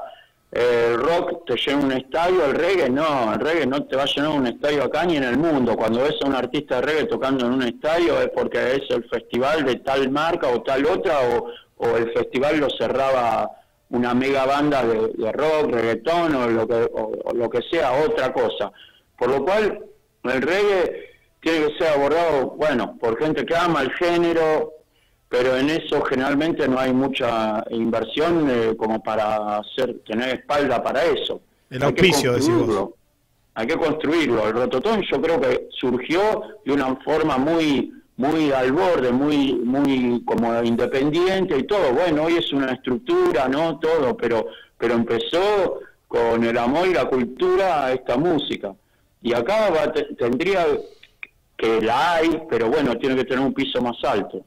el 0.52 0.98
rock 0.98 1.46
te 1.46 1.56
llena 1.56 1.86
un 1.86 1.92
estadio, 1.92 2.46
el 2.46 2.56
reggae 2.56 2.90
no, 2.90 3.34
el 3.34 3.40
reggae 3.40 3.68
no 3.68 3.86
te 3.86 3.96
va 3.96 4.04
a 4.04 4.06
llenar 4.08 4.32
un 4.32 4.48
estadio 4.48 4.84
acá 4.84 5.06
ni 5.06 5.18
en 5.18 5.24
el 5.24 5.38
mundo. 5.38 5.76
Cuando 5.76 6.02
ves 6.02 6.16
a 6.24 6.28
un 6.28 6.36
artista 6.36 6.76
de 6.76 6.82
reggae 6.82 7.06
tocando 7.06 7.46
en 7.46 7.54
un 7.54 7.64
estadio 7.64 8.20
es 8.20 8.30
porque 8.30 8.58
es 8.76 8.82
el 8.90 9.08
festival 9.10 9.64
de 9.64 9.76
tal 9.76 10.10
marca 10.10 10.48
o 10.48 10.64
tal 10.64 10.86
otra, 10.88 11.20
o, 11.78 11.98
el 11.98 12.12
festival 12.12 12.58
lo 12.60 12.70
cerraba 12.72 13.50
una 13.90 14.14
mega 14.14 14.46
banda 14.46 14.84
de, 14.84 15.32
rock, 15.32 15.72
reggaetón 15.72 16.36
o 16.36 16.48
lo, 16.50 16.68
que, 16.68 16.90
o 16.94 17.34
lo 17.34 17.50
que 17.50 17.62
sea, 17.72 17.94
otra 17.94 18.34
cosa. 18.34 18.72
Por 19.18 19.30
lo 19.30 19.46
cual, 19.46 19.86
el 20.24 20.42
reggae 20.42 21.10
tiene 21.42 21.68
que 21.68 21.78
ser 21.78 21.94
abordado, 21.94 22.52
bueno, 22.52 22.98
por 23.00 23.18
gente 23.18 23.46
que 23.46 23.56
ama 23.56 23.82
el 23.82 23.92
género, 23.94 24.74
pero 25.30 25.56
en 25.56 25.70
eso 25.70 26.02
generalmente 26.02 26.68
no 26.68 26.80
hay 26.80 26.92
mucha 26.92 27.64
inversión 27.70 28.50
eh, 28.50 28.76
como 28.76 29.02
para 29.02 29.60
hacer 29.60 30.00
tener 30.06 30.40
espalda 30.40 30.82
para 30.82 31.06
eso. 31.06 31.40
El 31.70 31.84
auspicio, 31.84 32.34
decimos. 32.34 32.90
Hay 33.54 33.68
que 33.68 33.78
construirlo. 33.78 34.48
El 34.48 34.54
rototón 34.54 35.02
yo 35.10 35.22
creo 35.22 35.40
que 35.40 35.68
surgió 35.80 36.42
de 36.66 36.74
una 36.74 36.96
forma 36.98 37.38
muy 37.38 37.94
muy 38.18 38.52
al 38.52 38.74
borde, 38.74 39.12
muy 39.12 39.54
muy 39.54 40.24
como 40.26 40.62
independiente 40.64 41.58
y 41.58 41.64
todo. 41.64 41.94
Bueno, 41.94 42.24
hoy 42.24 42.38
es 42.38 42.52
una 42.52 42.74
estructura, 42.74 43.48
no 43.48 43.80
todo, 43.80 44.18
pero 44.18 44.48
pero 44.78 44.96
empezó 44.96 45.80
con 46.08 46.44
el 46.44 46.58
amor 46.58 46.88
y 46.88 46.94
la 46.94 47.06
cultura 47.06 47.86
a 47.86 47.94
esta 47.94 48.18
música. 48.18 48.74
Y 49.22 49.34
acá 49.34 49.70
va, 49.70 49.94
tendría 50.18 50.66
que 51.56 51.82
la 51.82 52.16
hay, 52.16 52.42
pero 52.50 52.70
bueno, 52.70 52.98
tiene 52.98 53.16
que 53.16 53.26
tener 53.26 53.46
un 53.46 53.54
piso 53.54 53.82
más 53.82 53.98
alto. 54.04 54.44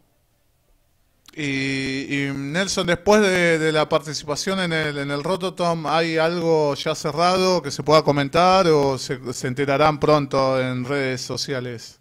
Y, 1.35 2.29
Nelson, 2.35 2.87
después 2.87 3.23
de, 3.23 3.73
la 3.73 3.89
participación 3.89 4.61
en 4.61 4.73
el, 4.73 4.99
en 4.99 5.11
el 5.11 5.25
Rototom, 5.25 5.87
¿hay 5.87 6.19
algo 6.19 6.75
ya 6.75 6.95
cerrado 6.95 7.63
que 7.63 7.71
se 7.71 7.83
pueda 7.83 8.03
comentar 8.03 8.67
o 8.67 8.99
se, 8.99 9.19
enterarán 9.47 9.99
pronto 9.99 10.61
en 10.61 10.85
redes 10.85 11.23
sociales? 11.23 12.01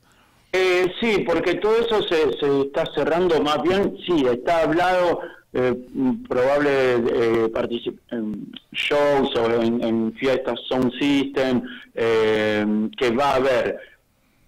Eh, 0.51 0.91
sí, 0.99 1.23
porque 1.25 1.55
todo 1.55 1.77
eso 1.77 2.01
se, 2.03 2.37
se, 2.37 2.61
está 2.63 2.83
cerrando 2.93 3.41
más 3.41 3.63
bien, 3.63 3.95
sí, 4.05 4.25
está 4.29 4.63
hablado 4.63 5.21
eh, 5.53 5.75
probable 6.29 6.95
eh, 6.95 7.51
en 8.11 8.53
shows 8.71 9.35
o 9.35 9.61
en, 9.61 9.83
en, 9.83 10.13
fiestas 10.13 10.57
Sound 10.69 10.93
System 10.97 11.61
eh, 11.93 12.89
que 12.97 13.11
va 13.11 13.31
a 13.31 13.35
haber 13.35 13.77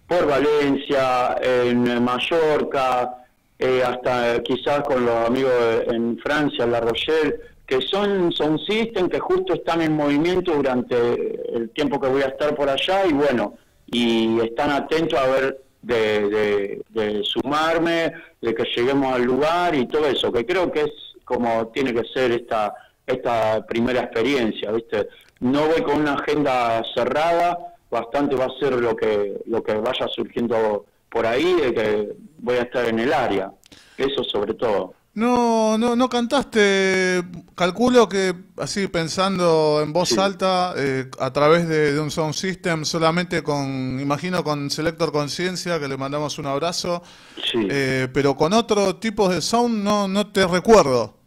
por 0.08 0.26
Valencia, 0.26 1.36
en 1.42 2.02
Mallorca, 2.02 3.23
eh, 3.58 3.82
hasta 3.84 4.42
quizás 4.42 4.80
con 4.82 5.04
los 5.06 5.26
amigos 5.26 5.52
en 5.86 6.18
Francia, 6.18 6.66
La 6.66 6.80
Rochelle, 6.80 7.36
que 7.66 7.80
son, 7.80 8.30
son 8.32 8.58
que 8.66 9.18
justo 9.20 9.54
están 9.54 9.80
en 9.80 9.96
movimiento 9.96 10.52
durante 10.52 11.56
el 11.56 11.70
tiempo 11.70 12.00
que 12.00 12.08
voy 12.08 12.22
a 12.22 12.26
estar 12.26 12.54
por 12.54 12.68
allá 12.68 13.06
y 13.06 13.12
bueno, 13.12 13.56
y 13.86 14.38
están 14.40 14.70
atentos 14.70 15.18
a 15.18 15.26
ver 15.26 15.60
de, 15.82 16.82
de, 16.90 17.22
sumarme, 17.22 18.12
de 18.40 18.54
que 18.54 18.64
lleguemos 18.76 19.14
al 19.14 19.22
lugar 19.22 19.74
y 19.74 19.86
todo 19.86 20.06
eso, 20.06 20.32
que 20.32 20.44
creo 20.44 20.70
que 20.70 20.82
es 20.82 20.92
como 21.24 21.68
tiene 21.68 21.94
que 21.94 22.04
ser 22.12 22.32
esta, 22.32 22.74
esta 23.06 23.64
primera 23.66 24.02
experiencia, 24.02 24.70
¿viste? 24.72 25.08
No 25.40 25.66
voy 25.66 25.82
con 25.82 26.00
una 26.00 26.14
agenda 26.14 26.82
cerrada, 26.94 27.58
bastante 27.90 28.36
va 28.36 28.46
a 28.46 28.58
ser 28.58 28.74
lo 28.74 28.94
que, 28.96 29.40
lo 29.46 29.62
que 29.62 29.74
vaya 29.74 30.06
surgiendo 30.08 30.84
por 31.08 31.26
ahí 31.26 31.54
de 31.54 31.74
que 31.74 32.12
voy 32.44 32.56
a 32.56 32.62
estar 32.62 32.84
en 32.86 32.98
el 33.00 33.12
área. 33.12 33.50
Eso 33.96 34.22
sobre 34.22 34.54
todo. 34.54 34.94
No, 35.14 35.78
no, 35.78 35.94
no 35.94 36.08
cantaste. 36.08 37.22
Calculo 37.54 38.08
que 38.08 38.34
así 38.58 38.88
pensando 38.88 39.80
en 39.80 39.92
voz 39.92 40.18
alta, 40.18 40.74
eh, 40.76 41.08
a 41.20 41.32
través 41.32 41.68
de, 41.68 41.98
un 42.00 42.10
sound 42.10 42.34
system, 42.34 42.84
solamente 42.84 43.42
con, 43.42 43.98
imagino 44.00 44.42
con 44.42 44.70
Selector 44.70 45.12
Conciencia, 45.12 45.78
que 45.78 45.86
le 45.86 45.96
mandamos 45.96 46.38
un 46.38 46.46
abrazo. 46.46 47.02
Sí. 47.36 47.66
Eh, 47.70 48.08
pero 48.12 48.36
con 48.36 48.52
otro 48.52 48.96
tipo 48.96 49.28
de 49.28 49.40
sound 49.40 49.84
no, 49.84 50.08
no 50.08 50.26
te 50.32 50.46
recuerdo. 50.46 51.23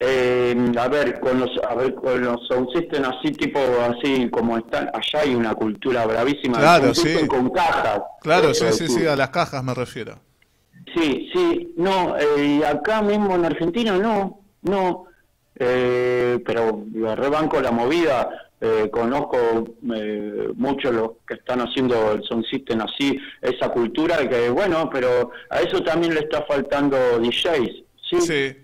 Eh, 0.00 0.72
a 0.78 0.88
ver, 0.88 1.20
con 1.20 1.40
los, 1.40 1.50
a 1.68 1.74
ver, 1.74 1.94
con 1.94 2.20
los 2.20 2.46
sound 2.48 2.68
system 2.74 3.04
así 3.04 3.32
tipo, 3.32 3.60
así 3.60 4.28
como 4.28 4.58
están, 4.58 4.90
allá 4.92 5.20
hay 5.22 5.34
una 5.34 5.54
cultura 5.54 6.04
bravísima. 6.04 6.58
Claro, 6.58 6.94
sí. 6.94 7.26
Con 7.26 7.50
cajas. 7.50 8.02
Claro, 8.20 8.52
sí, 8.52 8.66
sí, 8.72 8.88
sí, 8.88 9.06
a 9.06 9.16
las 9.16 9.30
cajas 9.30 9.62
me 9.62 9.72
refiero. 9.72 10.18
Sí, 10.94 11.28
sí, 11.32 11.74
no, 11.76 12.16
eh, 12.18 12.62
acá 12.66 13.02
mismo 13.02 13.34
en 13.34 13.44
Argentina 13.44 13.96
no, 13.96 14.40
no, 14.62 15.06
eh, 15.56 16.38
pero 16.44 16.84
rebanco 17.16 17.60
la 17.60 17.70
movida, 17.70 18.28
eh, 18.60 18.88
conozco 18.90 19.36
eh, 19.94 20.48
muchos 20.54 20.94
los 20.94 21.10
que 21.26 21.34
están 21.34 21.60
haciendo 21.60 22.12
el 22.12 22.22
sound 22.24 22.44
system 22.46 22.80
así, 22.80 23.18
esa 23.42 23.68
cultura 23.70 24.28
que 24.28 24.48
bueno, 24.50 24.88
pero 24.90 25.30
a 25.50 25.60
eso 25.60 25.82
también 25.82 26.14
le 26.14 26.20
está 26.20 26.42
faltando 26.42 26.96
DJs, 27.18 27.84
¿sí? 28.08 28.20
Sí. 28.20 28.56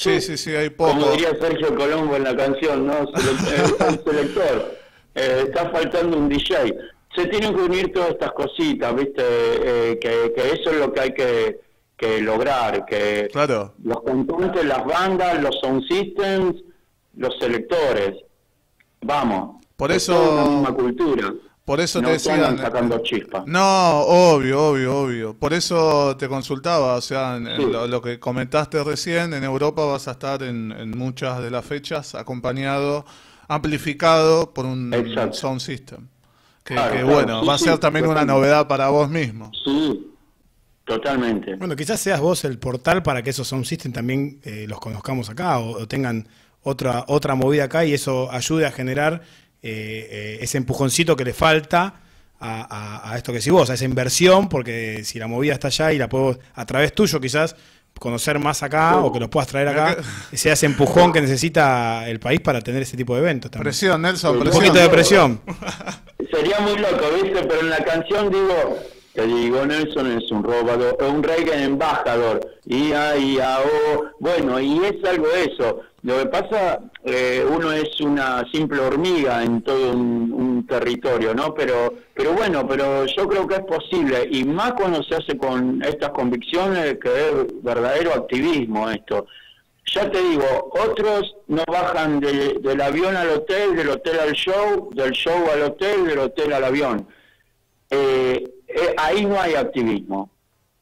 Sí, 0.00 0.18
sí, 0.22 0.38
sí, 0.38 0.56
hay 0.56 0.70
poco. 0.70 0.92
Como 0.92 1.10
diría 1.10 1.36
Sergio 1.38 1.74
Colombo 1.74 2.16
en 2.16 2.24
la 2.24 2.34
canción, 2.34 2.86
¿no? 2.86 3.00
el 3.00 4.02
selector. 4.04 4.78
Eh, 5.14 5.44
está 5.46 5.68
faltando 5.68 6.16
un 6.16 6.26
DJ. 6.26 6.74
Se 7.14 7.26
tienen 7.26 7.54
que 7.54 7.60
unir 7.60 7.92
todas 7.92 8.12
estas 8.12 8.32
cositas, 8.32 8.94
¿viste? 8.94 9.22
Eh, 9.22 9.98
que, 10.00 10.32
eso 10.54 10.70
es 10.70 10.76
lo 10.78 10.90
que 10.90 11.00
hay 11.00 11.12
que, 11.12 11.60
que 11.98 12.22
lograr, 12.22 12.86
que 12.86 13.28
claro. 13.30 13.74
los 13.84 14.02
cantantes, 14.02 14.64
las 14.64 14.86
bandas, 14.86 15.42
los 15.42 15.60
sound 15.60 15.86
systems, 15.86 16.62
los 17.18 17.38
selectores. 17.38 18.16
Vamos. 19.02 19.62
Por 19.76 19.92
eso... 19.92 20.60
una 20.60 20.72
cultura. 20.72 21.30
Por 21.70 21.80
eso 21.80 22.02
te 22.02 22.10
decía. 22.10 22.56
sacando 22.56 22.98
chispas. 22.98 23.46
No, 23.46 24.00
obvio, 24.00 24.70
obvio, 24.70 25.02
obvio. 25.02 25.34
Por 25.34 25.52
eso 25.52 26.16
te 26.16 26.26
consultaba, 26.26 26.96
o 26.96 27.00
sea, 27.00 27.36
en, 27.36 27.70
lo, 27.70 28.02
que 28.02 28.18
comentaste 28.18 28.82
recién, 28.82 29.32
en 29.34 29.44
Europa 29.44 29.84
vas 29.84 30.08
a 30.08 30.10
estar 30.10 30.42
en, 30.42 30.90
muchas 30.98 31.40
de 31.40 31.48
las 31.48 31.64
fechas 31.64 32.16
acompañado, 32.16 33.04
amplificado 33.46 34.52
por 34.52 34.66
un 34.66 34.92
sound 35.32 35.60
system. 35.60 36.08
Que, 36.64 37.04
bueno, 37.04 37.46
va 37.46 37.54
a 37.54 37.58
ser 37.58 37.78
también 37.78 38.08
una 38.08 38.24
novedad 38.24 38.66
para 38.66 38.88
vos 38.88 39.08
mismo. 39.08 39.52
Sí, 39.64 40.10
totalmente. 40.84 41.54
Bueno, 41.54 41.76
quizás 41.76 42.00
seas 42.00 42.18
vos 42.18 42.44
el 42.44 42.58
portal 42.58 43.04
para 43.04 43.22
que 43.22 43.30
esos 43.30 43.46
sound 43.46 43.64
system 43.64 43.92
también 43.92 44.40
eh, 44.42 44.66
los 44.68 44.80
conozcamos 44.80 45.30
acá 45.30 45.60
o, 45.60 45.82
o 45.82 45.86
tengan 45.86 46.26
otra, 46.62 47.04
otra 47.06 47.36
movida 47.36 47.64
acá 47.64 47.84
y 47.84 47.94
eso 47.94 48.28
ayude 48.32 48.66
a 48.66 48.72
generar 48.72 49.22
eh, 49.62 50.08
eh, 50.10 50.38
ese 50.40 50.58
empujoncito 50.58 51.16
que 51.16 51.24
le 51.24 51.32
falta 51.32 51.94
a, 52.42 53.12
esto 53.16 53.32
que 53.32 53.38
decís 53.38 53.52
vos, 53.52 53.68
a 53.68 53.74
esa 53.74 53.84
inversión, 53.84 54.48
porque 54.48 55.04
si 55.04 55.18
la 55.18 55.26
movida 55.26 55.52
está 55.52 55.68
allá 55.68 55.92
y 55.92 55.98
la 55.98 56.08
puedo, 56.08 56.38
a 56.54 56.64
través 56.64 56.94
tuyo 56.94 57.20
quizás, 57.20 57.54
conocer 57.98 58.38
más 58.38 58.62
acá 58.62 58.98
o 58.98 59.12
que 59.12 59.20
lo 59.20 59.28
puedas 59.28 59.48
traer 59.48 59.68
acá, 59.68 59.96
sea 60.32 60.54
ese 60.54 60.64
empujón 60.64 61.12
que 61.12 61.20
necesita 61.20 62.08
el 62.08 62.18
país 62.18 62.40
para 62.40 62.62
tener 62.62 62.82
ese 62.82 62.96
tipo 62.96 63.14
de 63.14 63.20
eventos. 63.20 63.50
Presión, 63.50 64.00
Nelson, 64.00 64.38
Un 64.38 64.50
poquito 64.50 64.74
de 64.74 64.88
presión. 64.88 65.42
Sería 66.32 66.60
muy 66.60 66.78
loco, 66.78 67.04
¿viste? 67.22 67.42
Pero 67.42 67.60
en 67.60 67.70
la 67.70 67.84
canción 67.84 68.30
digo, 68.30 68.78
digo, 69.26 69.64
Nelson 69.66 70.18
es 70.18 70.30
un 70.30 70.42
robador, 70.42 70.96
un 71.08 71.22
rey 71.22 71.44
embajador. 71.52 72.40
Y 72.66 72.92
ahí, 72.92 73.38
bueno, 74.18 74.60
y 74.60 74.78
es 74.84 75.04
algo 75.08 75.26
eso. 75.32 75.82
Lo 76.02 76.18
que 76.18 76.26
pasa, 76.26 76.80
eh, 77.04 77.44
uno 77.46 77.72
es 77.72 78.00
una 78.00 78.42
simple 78.50 78.80
hormiga 78.80 79.42
en 79.42 79.60
todo 79.62 79.92
un, 79.92 80.66
territorio, 80.68 81.34
¿no? 81.34 81.52
Pero, 81.52 81.94
pero 82.14 82.32
bueno, 82.32 82.68
pero 82.68 83.04
yo 83.06 83.26
creo 83.26 83.48
que 83.48 83.56
es 83.56 83.62
posible, 83.62 84.28
y 84.30 84.44
más 84.44 84.74
cuando 84.74 85.02
se 85.02 85.16
hace 85.16 85.36
con 85.36 85.82
estas 85.82 86.10
convicciones, 86.10 86.98
que 86.98 87.08
es 87.08 87.62
verdadero 87.62 88.14
activismo 88.14 88.88
esto. 88.88 89.26
Ya 89.86 90.08
te 90.08 90.22
digo, 90.22 90.70
otros 90.70 91.34
no 91.48 91.64
bajan 91.66 92.20
del 92.20 92.80
avión 92.80 93.16
al 93.16 93.30
hotel, 93.30 93.74
del 93.74 93.88
hotel 93.88 94.20
al 94.20 94.32
show, 94.32 94.90
del 94.94 95.10
show 95.10 95.50
al 95.52 95.62
hotel, 95.62 96.06
del 96.06 96.18
hotel 96.20 96.52
al 96.52 96.64
avión. 96.64 97.08
eh, 97.90 98.44
eh, 98.74 98.94
ahí 98.96 99.24
no 99.24 99.40
hay 99.40 99.54
activismo, 99.54 100.30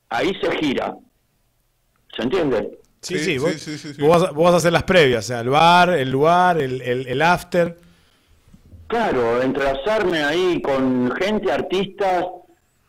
ahí 0.09 0.33
se 0.41 0.51
gira. 0.59 0.97
¿Se 2.15 2.23
entiende? 2.23 2.79
Sí, 3.01 3.19
sí, 3.19 3.39
vos, 3.39 4.35
vos, 4.35 4.35
vas, 4.35 4.55
a 4.55 4.57
hacer 4.57 4.73
las 4.73 4.83
previas, 4.83 5.25
o 5.25 5.29
sea, 5.29 5.41
el 5.41 5.51
bar, 5.51 5.91
el 5.91 6.11
lugar, 6.11 6.61
el, 6.61 6.83
el, 6.83 7.23
after. 7.23 7.77
Claro, 8.89 9.41
entrelazarme 9.41 10.25
ahí 10.25 10.61
con 10.61 11.11
gente, 11.13 11.53
artistas, 11.53 12.25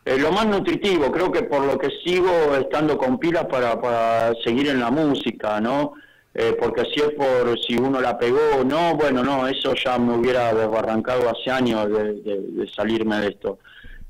eh, 0.06 0.18
lo 0.18 0.32
más 0.32 0.48
nutritivo, 0.48 1.12
creo 1.12 1.32
que 1.32 1.44
por 1.44 1.64
lo 1.64 1.78
que 1.78 1.90
sigo 2.04 2.56
estando 2.56 2.98
con 2.98 3.20
pilas 3.20 3.46
para, 3.46 3.80
para 3.80 4.34
seguir 4.44 4.70
en 4.70 4.80
la 4.80 4.90
música, 4.90 5.62
¿no? 5.62 5.94
Eh, 6.34 6.56
porque 6.60 6.86
si 6.86 7.02
es 7.02 7.10
por 7.12 7.60
si 7.60 7.76
uno 7.76 8.00
la 8.00 8.18
pegó 8.18 8.64
no, 8.64 8.96
bueno, 8.96 9.24
no, 9.24 9.48
eso 9.48 9.74
ya 9.74 9.98
me 9.98 10.16
hubiera 10.16 10.54
desbarrancado 10.54 11.28
hace 11.30 11.50
años 11.50 11.90
de, 11.90 12.70
salirme 12.76 13.20
de 13.20 13.28
esto. 13.30 13.60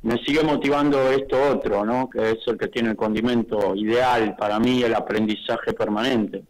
Me 0.01 0.17
sigue 0.23 0.43
motivando 0.43 1.11
esto 1.11 1.37
otro, 1.51 1.85
¿no? 1.85 2.09
Que 2.09 2.31
es 2.31 2.39
el 2.47 2.57
que 2.57 2.67
tiene 2.67 2.91
el 2.91 2.95
condimento 2.95 3.75
ideal 3.75 4.35
para 4.37 4.59
mí, 4.59 4.81
el 4.81 4.95
aprendizaje 4.95 5.73
permanente. 5.73 6.43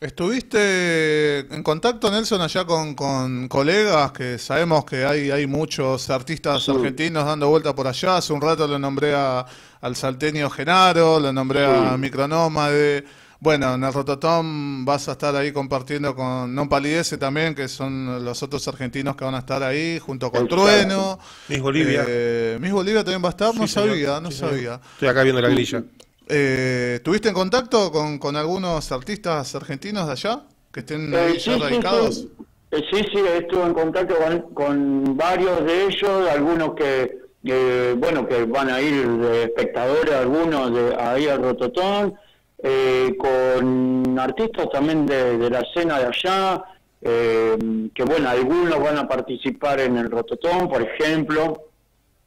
¿Estuviste 0.00 1.38
en 1.40 1.62
contacto, 1.62 2.10
Nelson, 2.10 2.42
allá 2.42 2.64
con, 2.66 2.94
con 2.94 3.48
colegas 3.48 4.12
que 4.12 4.38
sabemos 4.38 4.84
que 4.84 5.04
hay, 5.04 5.30
hay 5.30 5.46
muchos 5.46 6.10
artistas 6.10 6.68
argentinos 6.68 7.24
dando 7.24 7.48
vuelta 7.48 7.74
por 7.74 7.86
allá? 7.86 8.18
Hace 8.18 8.32
un 8.34 8.40
rato 8.42 8.68
lo 8.68 8.78
nombré 8.78 9.14
a, 9.14 9.46
al 9.80 9.96
salteño 9.96 10.50
Genaro, 10.50 11.18
lo 11.18 11.32
nombré 11.32 11.64
a 11.64 11.96
Micronómade. 11.96 13.04
Bueno, 13.44 13.74
en 13.74 13.84
el 13.84 13.92
Rototom 13.92 14.86
vas 14.86 15.06
a 15.10 15.12
estar 15.12 15.36
ahí 15.36 15.52
compartiendo 15.52 16.16
con 16.16 16.54
Non 16.54 16.66
Palidece 16.66 17.18
también, 17.18 17.54
que 17.54 17.68
son 17.68 18.24
los 18.24 18.42
otros 18.42 18.66
argentinos 18.68 19.16
que 19.16 19.24
van 19.26 19.34
a 19.34 19.40
estar 19.40 19.62
ahí, 19.62 19.98
junto 19.98 20.32
con 20.32 20.48
Trueno. 20.48 21.18
Miss 21.48 21.60
Bolivia. 21.60 22.06
Eh, 22.08 22.56
Miss 22.58 22.72
Bolivia 22.72 23.04
también 23.04 23.22
va 23.22 23.28
a 23.28 23.36
estar, 23.36 23.54
no 23.54 23.68
sabía, 23.68 24.18
no 24.18 24.30
sabía. 24.30 24.80
Estoy 24.94 25.08
acá 25.08 25.22
viendo 25.24 25.42
la 25.42 25.50
grilla. 25.50 25.84
Eh, 26.26 27.00
¿Tuviste 27.04 27.28
en 27.28 27.34
contacto 27.34 27.92
con, 27.92 28.18
con, 28.18 28.34
algunos 28.34 28.90
artistas 28.90 29.54
argentinos 29.54 30.06
de 30.06 30.12
allá 30.12 30.40
que 30.72 30.80
estén 30.80 31.12
eh, 31.12 31.18
ahí 31.18 31.38
ya 31.38 31.58
radicados? 31.58 32.26
Eh, 32.70 32.80
sí, 32.90 33.04
sí, 33.12 33.20
estuve 33.36 33.66
en 33.66 33.74
contacto 33.74 34.14
con, 34.54 35.18
varios 35.18 35.66
de 35.66 35.84
ellos, 35.84 36.30
algunos 36.30 36.74
que, 36.74 37.18
bueno, 37.98 38.26
que 38.26 38.46
van 38.46 38.70
a 38.70 38.80
ir 38.80 39.06
de 39.06 39.42
espectadores, 39.42 40.14
algunos 40.14 40.72
de 40.72 40.96
ahí 40.96 41.28
al 41.28 41.42
Rototón 41.42 42.14
eh, 42.66 43.14
con 43.18 44.18
artistas 44.18 44.70
también 44.72 45.04
de, 45.04 45.50
la 45.50 45.60
escena 45.60 45.98
de 45.98 46.06
allá, 46.06 46.64
eh, 47.02 47.58
que 47.94 48.04
bueno, 48.04 48.30
algunos 48.30 48.82
van 48.82 48.96
a 48.96 49.06
participar 49.06 49.80
en 49.80 49.98
el 49.98 50.10
Rototón, 50.10 50.70
por 50.70 50.80
ejemplo, 50.80 51.64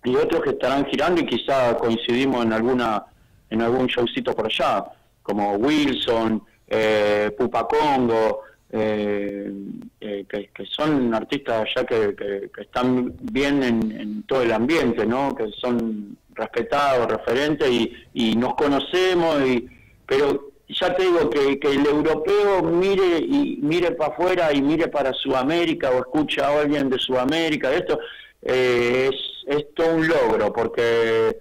y 0.04 0.16
otros 0.16 0.44
que 0.44 0.52
estarán 0.52 0.86
girando 0.86 1.22
y 1.22 1.26
quizá 1.26 1.76
coincidimos 1.76 2.46
en 2.46 2.54
alguna 2.54 3.04
en 3.50 3.62
algún 3.64 3.88
showcito 3.88 4.36
por 4.36 4.46
allá, 4.46 4.86
como 5.24 5.54
Wilson, 5.54 6.44
eh, 6.68 7.32
Pupa 7.36 7.68
Congo, 7.68 8.42
eh, 8.70 9.52
que, 10.00 10.66
son 10.70 11.16
artistas 11.16 11.66
allá 11.66 11.84
que, 11.88 12.52
están 12.60 13.16
bien 13.22 13.64
en, 13.64 14.22
todo 14.24 14.44
el 14.44 14.52
ambiente, 14.52 15.04
¿no? 15.08 15.34
que 15.34 15.50
son 15.60 16.16
respetados, 16.36 17.08
referentes 17.08 17.72
y, 17.72 17.92
y 18.14 18.36
nos 18.36 18.54
conocemos 18.54 19.42
y 19.42 19.68
pero 20.08 20.52
ya 20.68 20.96
te 20.96 21.04
digo 21.04 21.30
que, 21.30 21.60
el 21.62 21.86
europeo 21.86 22.64
mire 22.64 23.20
y 23.20 23.60
mire 23.62 23.92
para 23.92 24.14
afuera 24.14 24.54
y 24.54 24.62
mire 24.62 24.88
para 24.88 25.14
Sudamérica 25.14 25.92
o 25.92 26.00
escucha 26.00 26.48
a 26.48 26.62
alguien 26.62 26.90
de 26.90 26.98
Sudamérica, 26.98 27.74
esto 27.74 28.00
eh, 28.42 29.10
es, 29.12 29.56
es 29.56 29.66
todo 29.76 29.96
un 29.96 30.08
logro 30.08 30.52
porque 30.52 31.38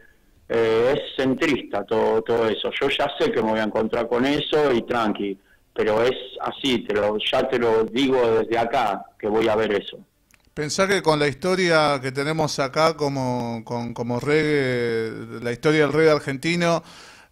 eh, 0.48 0.94
es 0.94 1.16
centrista 1.16 1.84
todo, 1.84 2.22
todo 2.22 2.48
eso. 2.48 2.70
Yo 2.80 2.88
ya 2.88 3.10
sé 3.18 3.32
que 3.32 3.42
me 3.42 3.50
voy 3.50 3.60
a 3.60 3.64
encontrar 3.64 4.08
con 4.08 4.24
eso 4.24 4.72
y 4.72 4.82
tranqui, 4.82 5.38
pero 5.74 6.02
es 6.02 6.14
así, 6.40 6.84
te 6.84 6.94
lo, 6.94 7.18
ya 7.18 7.48
te 7.48 7.58
lo 7.58 7.84
digo 7.84 8.40
desde 8.40 8.58
acá 8.58 9.04
que 9.18 9.28
voy 9.28 9.48
a 9.48 9.56
ver 9.56 9.72
eso. 9.72 9.98
Pensá 10.54 10.88
que 10.88 11.02
con 11.02 11.18
la 11.18 11.28
historia 11.28 12.00
que 12.00 12.12
tenemos 12.12 12.58
acá 12.60 12.96
como, 12.96 13.62
con, 13.64 13.92
como 13.92 14.20
reggae, 14.20 15.42
la 15.42 15.52
historia 15.52 15.82
del 15.82 15.92
reggae 15.92 16.12
argentino, 16.12 16.82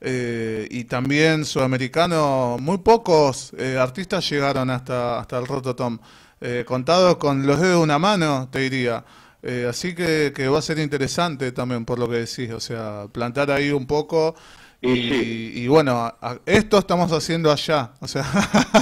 eh, 0.01 0.67
y 0.71 0.85
también 0.85 1.45
sudamericano, 1.45 2.57
muy 2.61 2.79
pocos 2.79 3.53
eh, 3.59 3.77
artistas 3.79 4.29
llegaron 4.29 4.71
hasta, 4.71 5.19
hasta 5.19 5.39
el 5.39 5.47
Rototom. 5.47 5.99
Eh, 6.41 6.65
contados 6.67 7.17
con 7.17 7.47
los 7.47 7.59
dedos 7.59 7.77
de 7.79 7.83
una 7.83 7.99
mano, 7.99 8.49
te 8.51 8.59
diría. 8.59 9.03
Eh, 9.43 9.67
así 9.69 9.95
que, 9.95 10.33
que, 10.35 10.49
va 10.49 10.59
a 10.59 10.63
ser 10.63 10.79
interesante 10.79 11.53
también 11.53 11.85
por 11.85 11.99
lo 11.99 12.09
que 12.09 12.17
decís, 12.17 12.51
o 12.53 12.61
sea, 12.61 13.07
plantar 13.11 13.51
ahí 13.51 13.71
un 13.71 13.87
poco. 13.87 14.35
Y, 14.87 15.67
bueno, 15.67 16.15
esto 16.45 16.79
estamos 16.79 17.11
haciendo 17.13 17.51
allá, 17.51 17.93
o 18.01 18.07
sea, 18.07 18.27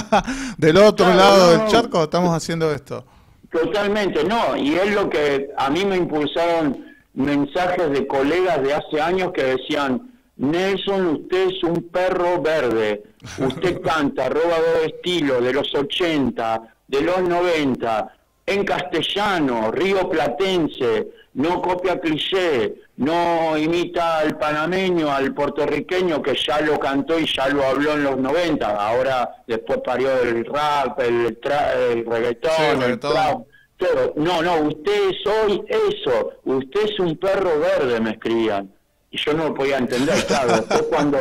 del 0.57 0.75
otro 0.75 1.07
lado 1.13 1.51
del 1.51 1.67
charco 1.67 2.03
estamos 2.03 2.35
haciendo 2.35 2.69
esto. 2.73 3.05
Totalmente, 3.49 4.25
no, 4.25 4.57
y 4.57 4.73
es 4.73 4.93
lo 4.93 5.09
que 5.09 5.51
a 5.55 5.69
mí 5.69 5.85
me 5.85 5.95
impulsaron 5.95 6.85
mensajes 7.13 7.89
de 7.91 8.05
colegas 8.05 8.61
de 8.61 8.73
hace 8.73 8.99
años 8.99 9.31
que 9.33 9.43
decían, 9.43 10.12
Nelson, 10.37 11.07
usted 11.07 11.49
es 11.49 11.63
un 11.63 11.89
perro 11.89 12.41
verde. 12.41 13.03
Usted 13.37 13.81
canta, 13.83 14.29
roba 14.29 14.57
dos 14.57 14.85
estilos 14.85 15.43
de 15.43 15.53
los 15.53 15.73
80, 15.73 16.75
de 16.87 17.01
los 17.01 17.21
90, 17.21 18.13
en 18.45 18.65
castellano, 18.65 19.71
río 19.71 20.09
platense, 20.09 21.07
no 21.35 21.61
copia 21.61 21.99
cliché, 21.99 22.75
no 22.97 23.57
imita 23.57 24.19
al 24.19 24.37
panameño, 24.37 25.09
al 25.11 25.33
puertorriqueño 25.33 26.21
que 26.21 26.35
ya 26.35 26.61
lo 26.61 26.77
cantó 26.79 27.17
y 27.19 27.25
ya 27.25 27.47
lo 27.49 27.63
habló 27.63 27.93
en 27.93 28.03
los 28.03 28.17
90. 28.17 28.67
Ahora 28.67 29.43
después 29.47 29.79
parió 29.83 30.19
el 30.21 30.45
rap, 30.45 30.99
el, 30.99 31.39
el 31.41 32.05
reggaetón, 32.05 32.83
el 32.83 32.99
trap. 32.99 33.43
Todo. 33.77 34.13
No, 34.17 34.41
no, 34.41 34.61
usted 34.67 35.09
es 35.09 35.25
hoy 35.25 35.63
eso. 35.67 36.33
Usted 36.43 36.81
es 36.83 36.99
un 36.99 37.17
perro 37.17 37.59
verde, 37.59 37.99
me 37.99 38.11
escribían 38.11 38.72
y 39.13 39.17
yo 39.19 39.33
no 39.33 39.49
lo 39.49 39.53
podía 39.53 39.77
entender, 39.77 40.25
claro. 40.25 40.53
Después 40.57 40.83
cuando 40.89 41.19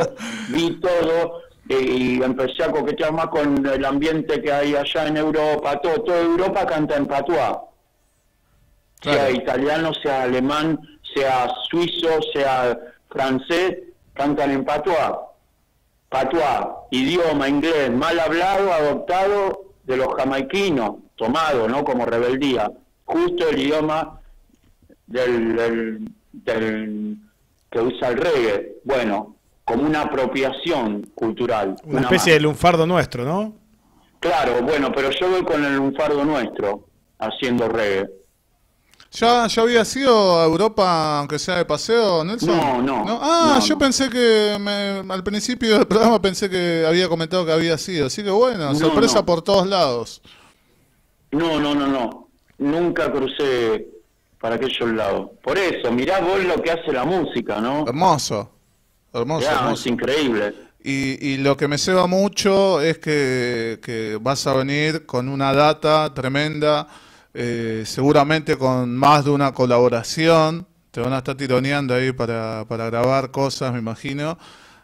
vi 0.48 0.80
todo 0.80 1.42
eh, 1.68 1.78
y 1.78 2.22
empecé 2.22 2.64
a 2.64 2.72
coquetear 2.72 3.12
más 3.12 3.26
con 3.26 3.64
el 3.66 3.84
ambiente 3.84 4.40
que 4.40 4.50
hay 4.50 4.74
allá 4.74 5.06
en 5.06 5.18
Europa, 5.18 5.78
todo, 5.80 6.00
toda 6.00 6.20
Europa 6.20 6.66
canta 6.66 6.96
en 6.96 7.06
patuá. 7.06 7.64
Sea 9.02 9.30
italiano, 9.30 9.92
sea 9.92 10.22
alemán, 10.22 10.80
sea 11.14 11.52
suizo, 11.68 12.20
sea 12.32 12.78
francés, 13.10 13.76
cantan 14.14 14.52
en 14.52 14.64
patuá. 14.64 15.28
Patuá, 16.08 16.86
idioma 16.90 17.46
inglés 17.46 17.90
mal 17.90 18.18
hablado, 18.18 18.72
adoptado 18.72 19.64
de 19.84 19.98
los 19.98 20.14
jamaiquinos, 20.14 20.94
tomado, 21.16 21.68
¿no? 21.68 21.84
Como 21.84 22.06
rebeldía. 22.06 22.70
Justo 23.04 23.50
el 23.50 23.58
idioma 23.58 24.20
del, 25.06 26.08
del 26.32 27.18
que 27.72 27.80
usa 27.80 28.08
el 28.08 28.18
reggae, 28.18 28.76
bueno, 28.84 29.36
como 29.64 29.84
una 29.84 30.02
apropiación 30.02 31.10
cultural. 31.14 31.76
Una, 31.84 32.02
especie 32.02 32.34
de 32.34 32.40
lunfardo 32.40 32.86
nuestro, 32.86 33.24
¿no? 33.24 33.54
Claro, 34.20 34.62
bueno, 34.62 34.92
pero 34.94 35.10
yo 35.10 35.30
voy 35.30 35.42
con 35.42 35.64
el 35.64 35.76
lunfardo 35.76 36.24
nuestro, 36.24 36.86
haciendo 37.18 37.68
reggae. 37.68 38.08
¿Ya, 39.12 39.46
¿Ya 39.46 39.62
había 39.62 39.84
sido 39.84 40.40
a 40.40 40.44
Europa, 40.44 41.18
aunque 41.18 41.38
sea 41.38 41.56
de 41.56 41.64
paseo, 41.64 42.24
Nelson? 42.24 42.56
No, 42.56 42.82
no. 42.82 43.04
Ah, 43.20 43.58
yo 43.62 43.76
pensé 43.76 44.08
que, 44.08 44.56
al 45.08 45.24
principio 45.24 45.78
del 45.78 45.86
programa 45.86 46.20
pensé 46.20 46.48
que 46.48 46.84
había 46.86 47.08
comentado 47.08 47.44
que 47.44 47.52
había 47.52 47.76
sido. 47.76 48.06
Así 48.06 48.22
que 48.22 48.30
bueno, 48.30 48.74
sorpresa 48.74 49.24
por 49.24 49.42
todos 49.42 49.66
lados. 49.66 50.22
No, 51.30 51.60
no, 51.60 51.74
no, 51.74 51.86
no. 51.86 52.28
Nunca 52.56 53.12
crucé 53.12 53.86
para 54.42 54.56
aquellos 54.56 54.92
lados. 54.92 55.30
Por 55.40 55.56
eso, 55.56 55.92
mirá 55.92 56.20
vos 56.20 56.44
lo 56.44 56.60
que 56.60 56.72
hace 56.72 56.92
la 56.92 57.04
música, 57.04 57.60
¿no? 57.60 57.86
Hermoso, 57.86 58.50
hermoso, 59.14 59.70
Es 59.72 59.86
increíble. 59.86 60.52
Y, 60.82 61.16
y, 61.24 61.36
lo 61.36 61.56
que 61.56 61.68
me 61.68 61.78
ceba 61.78 62.08
mucho 62.08 62.80
es 62.80 62.98
que, 62.98 63.78
que, 63.80 64.18
vas 64.20 64.44
a 64.48 64.54
venir 64.54 65.06
con 65.06 65.28
una 65.28 65.52
data 65.52 66.12
tremenda, 66.12 66.88
eh, 67.32 67.84
seguramente 67.86 68.56
con 68.56 68.96
más 68.96 69.24
de 69.24 69.30
una 69.30 69.54
colaboración. 69.54 70.66
Te 70.90 71.00
van 71.00 71.12
a 71.12 71.18
estar 71.18 71.36
tironeando 71.36 71.94
ahí 71.94 72.10
para, 72.10 72.64
para 72.66 72.86
grabar 72.90 73.30
cosas, 73.30 73.72
me 73.72 73.78
imagino. 73.78 74.36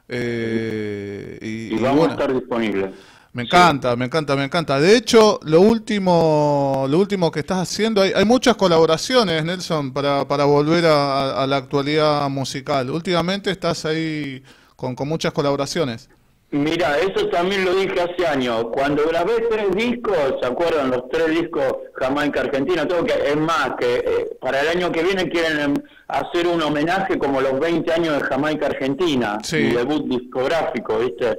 Eh, 0.09 1.37
y, 1.43 1.75
y, 1.75 1.79
vamos 1.81 2.07
a 2.09 2.13
estar 2.13 2.33
disponibles. 2.33 2.93
Me 3.39 3.45
encanta, 3.45 3.95
me 3.95 4.07
encanta, 4.07 4.35
me 4.35 4.43
encanta. 4.43 4.81
De 4.81 4.97
hecho, 4.97 5.39
lo 5.45 5.61
último, 5.61 6.87
lo 6.89 6.99
último 6.99 7.31
que 7.31 7.39
estás 7.39 7.59
haciendo, 7.59 8.03
hay, 8.03 8.11
hay 8.13 8.25
muchas 8.25 8.57
colaboraciones, 8.57 9.45
Nelson, 9.45 9.93
para, 9.93 10.27
para 10.27 10.45
volver 10.45 10.85
a, 10.87 11.47
la 11.47 11.57
actualidad 11.57 12.29
musical. 12.31 12.91
Últimamente 12.91 13.53
estás 13.53 13.85
ahí 13.85 14.43
con, 14.75 14.97
con 14.97 15.07
muchas 15.07 15.33
colaboraciones. 15.33 16.11
Mira, 16.51 16.99
eso 16.99 17.29
también 17.29 17.65
lo 17.65 17.77
dije 17.77 18.01
hace 18.01 18.27
años. 18.27 18.67
Cuando 18.73 19.07
grabé 19.07 19.35
tres 19.49 19.71
discos, 19.71 20.17
¿se 20.41 20.47
acuerdan? 20.49 20.91
Los 20.91 21.09
tres 21.09 21.29
discos 21.29 21.77
Jamaica 21.95 22.41
Argentina. 22.41 22.89
Tengo 22.89 23.05
que, 23.05 23.13
es 23.13 23.37
más, 23.37 23.75
que 23.79 23.99
eh, 23.99 24.37
para 24.41 24.63
el 24.63 24.69
año 24.69 24.91
que 24.91 25.05
viene 25.05 25.29
quieren 25.29 25.61
em, 25.61 25.75
hacer 26.09 26.49
un 26.49 26.61
homenaje 26.61 27.17
como 27.19 27.41
los 27.41 27.61
20 27.61 27.93
años 27.93 28.15
de 28.15 28.25
Jamaica 28.25 28.67
Argentina. 28.67 29.39
Sí. 29.45 29.59
Mi 29.59 29.75
debut 29.75 30.09
discográfico, 30.09 30.99
¿viste? 30.99 31.39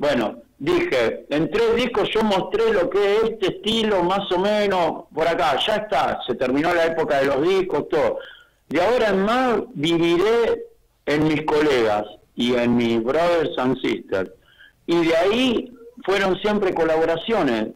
Bueno, 0.00 0.42
dije, 0.58 1.26
en 1.30 1.48
tres 1.50 1.76
discos 1.76 2.10
yo 2.12 2.22
mostré 2.24 2.72
lo 2.72 2.90
que 2.90 3.16
es 3.16 3.22
este 3.30 3.46
estilo, 3.56 4.02
más 4.02 4.30
o 4.32 4.38
menos, 4.38 5.04
por 5.14 5.28
acá. 5.28 5.56
Ya 5.64 5.76
está, 5.76 6.20
se 6.26 6.34
terminó 6.34 6.74
la 6.74 6.86
época 6.86 7.20
de 7.20 7.26
los 7.26 7.40
discos, 7.46 7.88
todo. 7.88 8.18
Y 8.68 8.80
ahora 8.80 9.10
en 9.10 9.24
más 9.24 9.60
viviré 9.74 10.64
en 11.06 11.28
mis 11.28 11.42
colegas 11.44 12.04
y 12.34 12.54
en 12.54 12.76
mis 12.76 13.00
brothers 13.04 13.56
and 13.58 13.80
sisters 13.80 14.30
y 14.90 15.06
de 15.06 15.16
ahí 15.16 15.72
fueron 16.04 16.36
siempre 16.40 16.74
colaboraciones, 16.74 17.68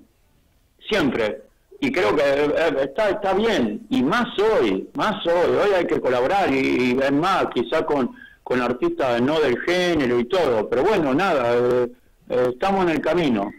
siempre. 0.89 1.43
Y 1.79 1.93
creo 1.93 2.17
que 2.17 2.23
eh, 2.23 2.55
eh, 2.57 2.77
está, 2.83 3.11
está 3.11 3.35
bien, 3.35 3.87
y 3.89 4.03
más 4.03 4.27
hoy, 4.37 4.89
más 4.95 5.25
hoy, 5.25 5.57
hoy 5.63 5.75
hay 5.77 5.87
que 5.87 6.01
colaborar, 6.01 6.53
y, 6.53 6.99
es 7.01 7.13
más, 7.13 7.47
quizá 7.55 7.87
con, 7.87 8.11
con 8.43 8.61
artistas 8.61 9.23
no 9.23 9.39
del 9.39 9.61
género 9.61 10.19
y 10.19 10.25
todo, 10.25 10.69
pero 10.69 10.83
bueno, 10.83 11.15
nada, 11.15 11.55
eh, 11.55 11.89
estamos 12.29 12.85
en 12.85 12.91
el 12.91 13.01
camino. 13.01 13.51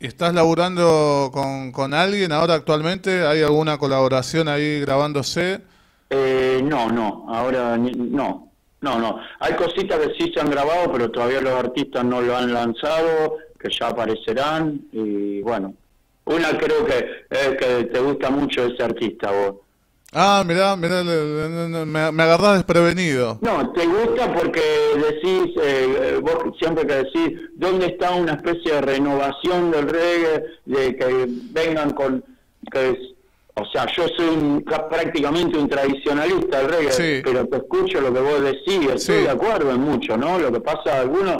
¿Estás 0.00 0.34
laburando 0.34 1.30
con, 1.32 1.70
con 1.70 1.94
alguien 1.94 2.32
ahora 2.32 2.54
actualmente? 2.54 3.24
¿Hay 3.26 3.42
alguna 3.42 3.78
colaboración 3.78 4.48
ahí 4.48 4.80
grabándose? 4.80 5.60
no, 6.10 6.90
no, 6.90 7.26
ahora 7.28 7.76
no, 7.76 8.50
no, 8.80 8.98
no. 8.98 9.20
Hay 9.40 9.54
cositas 9.54 9.98
que 9.98 10.14
sí 10.14 10.32
se 10.32 10.40
han 10.40 10.50
grabado, 10.50 10.90
pero 10.92 11.10
todavía 11.10 11.40
los 11.40 11.52
artistas 11.52 12.04
no 12.04 12.20
lo 12.20 12.36
han 12.36 12.52
lanzado, 12.52 13.36
que 13.58 13.68
ya 13.70 13.88
aparecerán. 13.88 14.80
Y 14.92 15.40
bueno, 15.42 15.74
una 16.24 16.56
creo 16.58 16.84
que 16.84 17.26
es 17.30 17.48
que 17.56 17.84
te 17.84 18.00
gusta 18.00 18.30
mucho 18.30 18.64
ese 18.64 18.82
artista 18.82 19.30
vos. 19.30 19.56
Ah, 20.12 20.42
mirá, 20.46 20.74
mirá, 20.74 21.04
me, 21.04 22.12
me 22.12 22.22
agarrás 22.22 22.54
desprevenido. 22.54 23.38
No, 23.42 23.70
te 23.72 23.84
gusta 23.84 24.32
porque 24.32 24.62
decís, 24.96 25.54
eh, 25.62 26.18
vos 26.22 26.56
siempre 26.58 26.86
que 26.86 26.94
decís, 26.94 27.40
¿dónde 27.56 27.86
está 27.86 28.12
una 28.12 28.32
especie 28.32 28.72
de 28.72 28.80
renovación 28.80 29.70
del 29.70 29.88
reggae? 29.88 30.44
De 30.64 30.96
que 30.96 31.26
vengan 31.52 31.90
con, 31.90 32.24
que 32.72 32.96
o 33.60 33.66
sea, 33.66 33.86
yo 33.96 34.06
soy 34.16 34.64
prácticamente 34.88 35.58
un 35.58 35.68
tradicionalista 35.68 36.58
del 36.58 36.68
reggae, 36.68 37.22
pero 37.22 37.46
te 37.46 37.56
escucho 37.56 38.00
lo 38.00 38.12
que 38.12 38.20
vos 38.20 38.40
decís, 38.42 38.88
estoy 38.94 39.22
de 39.22 39.30
acuerdo 39.30 39.72
en 39.72 39.80
mucho, 39.80 40.16
¿no? 40.16 40.38
Lo 40.38 40.52
que 40.52 40.60
pasa, 40.60 41.00
algunos 41.00 41.36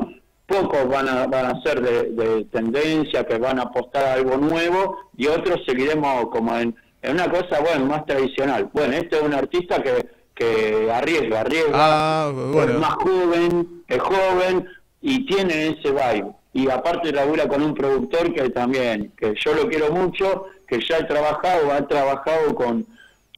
pocos 0.46 0.88
van 0.88 1.08
a, 1.08 1.26
van 1.26 1.46
a 1.46 1.62
ser 1.62 1.80
de, 1.80 2.44
tendencia, 2.46 3.24
que 3.24 3.38
van 3.38 3.60
a 3.60 3.64
apostar 3.64 4.04
a 4.04 4.14
algo 4.14 4.36
nuevo, 4.36 4.96
y 5.16 5.26
otros 5.28 5.60
seguiremos 5.66 6.28
como 6.30 6.56
en, 6.56 6.74
una 7.02 7.30
cosa, 7.30 7.60
bueno, 7.60 7.86
más 7.86 8.06
tradicional. 8.06 8.70
Bueno, 8.72 8.94
este 8.94 9.16
es 9.16 9.22
un 9.22 9.34
artista 9.34 9.82
que, 9.82 10.06
que 10.34 10.90
arriesga, 10.92 11.40
arriesga, 11.40 11.72
ah, 11.74 12.32
es 12.32 12.78
más 12.78 12.94
joven, 12.94 13.82
es 13.88 14.00
joven, 14.00 14.68
y 15.00 15.26
tiene 15.26 15.68
ese 15.68 15.90
vibe. 15.90 16.32
Y 16.52 16.68
aparte 16.70 17.12
labura 17.12 17.46
con 17.46 17.62
un 17.62 17.74
productor 17.74 18.32
que 18.34 18.50
también, 18.50 19.12
que 19.16 19.34
yo 19.44 19.54
lo 19.54 19.68
quiero 19.68 19.90
mucho, 19.92 20.46
que 20.66 20.80
ya 20.80 20.98
ha 20.98 21.06
trabajado, 21.06 21.72
ha 21.72 21.86
trabajado 21.86 22.54
con, 22.54 22.86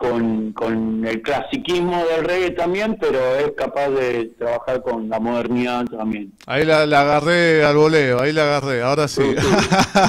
con, 0.01 1.05
el 1.07 1.21
clasiquismo 1.21 2.03
del 2.07 2.25
reggae 2.25 2.51
también, 2.53 2.97
pero 2.99 3.37
es 3.37 3.53
capaz 3.55 3.91
de 3.91 4.33
trabajar 4.39 4.83
con 4.83 5.11
la 5.11 5.21
modernidad 5.21 5.85
también. 5.85 6.33
Ahí 6.47 6.65
la, 6.65 6.83
agarré 6.83 7.63
al 7.65 7.77
voleo, 7.77 8.21
ahí 8.21 8.33
la 8.33 8.45
agarré, 8.45 8.83
ahora 8.83 9.07
sí. 9.09 9.23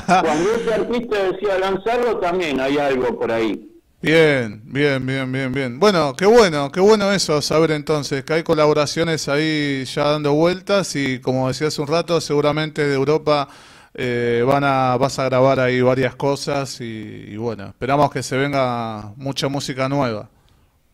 Cuando 0.06 0.56
ese 0.56 0.74
artista 0.74 1.24
decía 1.32 1.60
lanzarlo, 1.60 2.18
también 2.20 2.62
hay 2.62 2.78
algo 2.78 3.20
por 3.20 3.34
ahí. 3.34 3.68
Bien, 4.02 4.62
bien, 4.64 5.06
bien, 5.06 5.30
bien, 5.30 5.52
bien. 5.52 5.80
Bueno, 5.80 6.16
qué 6.18 6.26
bueno, 6.26 6.72
qué 6.72 6.80
bueno 6.80 7.12
eso, 7.12 7.42
saber 7.42 7.72
entonces 7.72 8.24
que 8.24 8.34
hay 8.34 8.44
colaboraciones 8.44 9.28
ahí 9.28 9.84
ya 9.86 10.06
dando 10.06 10.34
vueltas 10.34 10.96
y 10.96 11.20
como 11.20 11.50
decía 11.50 11.68
hace 11.68 11.82
un 11.82 11.88
rato, 11.88 12.22
seguramente 12.22 12.88
de 12.88 12.96
Europa 12.96 13.50
eh, 13.94 14.44
van 14.46 14.64
a, 14.64 14.98
vas 14.98 15.20
a 15.20 15.26
grabar 15.26 15.60
ahí 15.60 15.82
varias 15.82 16.16
cosas 16.16 16.80
y, 16.82 17.36
bueno, 17.38 17.68
esperamos 17.68 18.12
que 18.12 18.24
se 18.24 18.38
venga 18.38 19.14
mucha 19.18 19.48
música 19.50 19.90
nueva. 19.90 20.30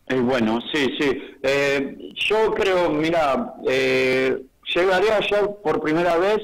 Eh, 0.08 0.16
bueno, 0.16 0.60
sí, 0.72 0.90
sí. 0.98 1.22
Eh, 1.42 2.12
yo 2.14 2.54
creo, 2.54 2.90
mira, 2.90 3.54
eh, 3.68 4.42
llegaré 4.74 5.12
allá 5.12 5.48
por 5.62 5.80
primera 5.80 6.16
vez 6.16 6.38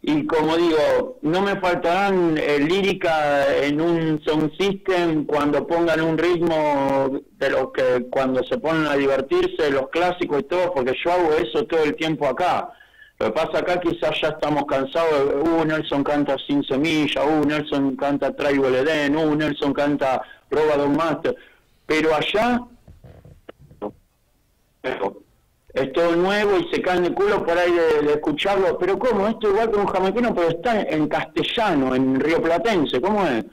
y 0.00 0.26
como 0.26 0.56
digo, 0.56 1.18
no 1.22 1.42
me 1.42 1.60
faltarán 1.60 2.36
lírica 2.36 3.56
en 3.62 3.80
un 3.80 4.22
sound 4.24 4.52
system 4.56 5.26
cuando 5.26 5.66
pongan 5.66 6.00
un 6.00 6.16
ritmo 6.16 7.20
de 7.32 7.50
lo 7.50 7.72
que 7.72 8.06
cuando 8.08 8.42
se 8.44 8.58
ponen 8.58 8.86
a 8.86 8.94
divertirse, 8.94 9.70
los 9.70 9.88
clásicos 9.90 10.40
y 10.40 10.44
todo, 10.44 10.72
porque 10.72 10.94
yo 11.04 11.12
hago 11.12 11.32
eso 11.34 11.66
todo 11.66 11.82
el 11.82 11.94
tiempo 11.96 12.26
acá. 12.26 12.72
Lo 13.18 13.26
que 13.26 13.32
pasa 13.32 13.58
acá 13.58 13.80
quizás 13.80 14.20
ya 14.20 14.28
estamos 14.28 14.64
cansados, 14.66 15.34
uh, 15.42 15.64
Nelson 15.64 16.04
canta 16.04 16.36
Sin 16.46 16.62
Semilla, 16.62 17.24
uh, 17.24 17.44
Nelson 17.44 17.96
canta 17.96 18.34
Traigo 18.34 18.68
el 18.68 18.76
Edén, 18.76 19.16
uh, 19.16 19.34
Nelson 19.34 19.72
canta 19.72 20.22
Roba 20.48 20.76
Don 20.76 20.96
Master, 20.96 21.34
pero 21.84 22.14
allá 22.14 22.60
es 25.74 25.92
todo 25.92 26.14
nuevo 26.14 26.58
y 26.58 26.72
se 26.72 26.80
caen 26.80 27.02
de 27.02 27.12
culo 27.12 27.44
por 27.44 27.58
ahí 27.58 27.72
de, 27.72 28.12
escucharlo, 28.12 28.78
pero 28.78 28.96
¿cómo? 28.96 29.26
Esto 29.26 29.50
igual 29.50 29.70
que 29.72 29.76
un 29.78 29.86
jamaiquino, 29.86 30.32
pero 30.32 30.50
está 30.50 30.82
en 30.82 31.08
castellano, 31.08 31.96
en 31.96 32.20
río 32.20 32.40
platense, 32.40 33.00
¿cómo 33.00 33.26
es? 33.26 33.44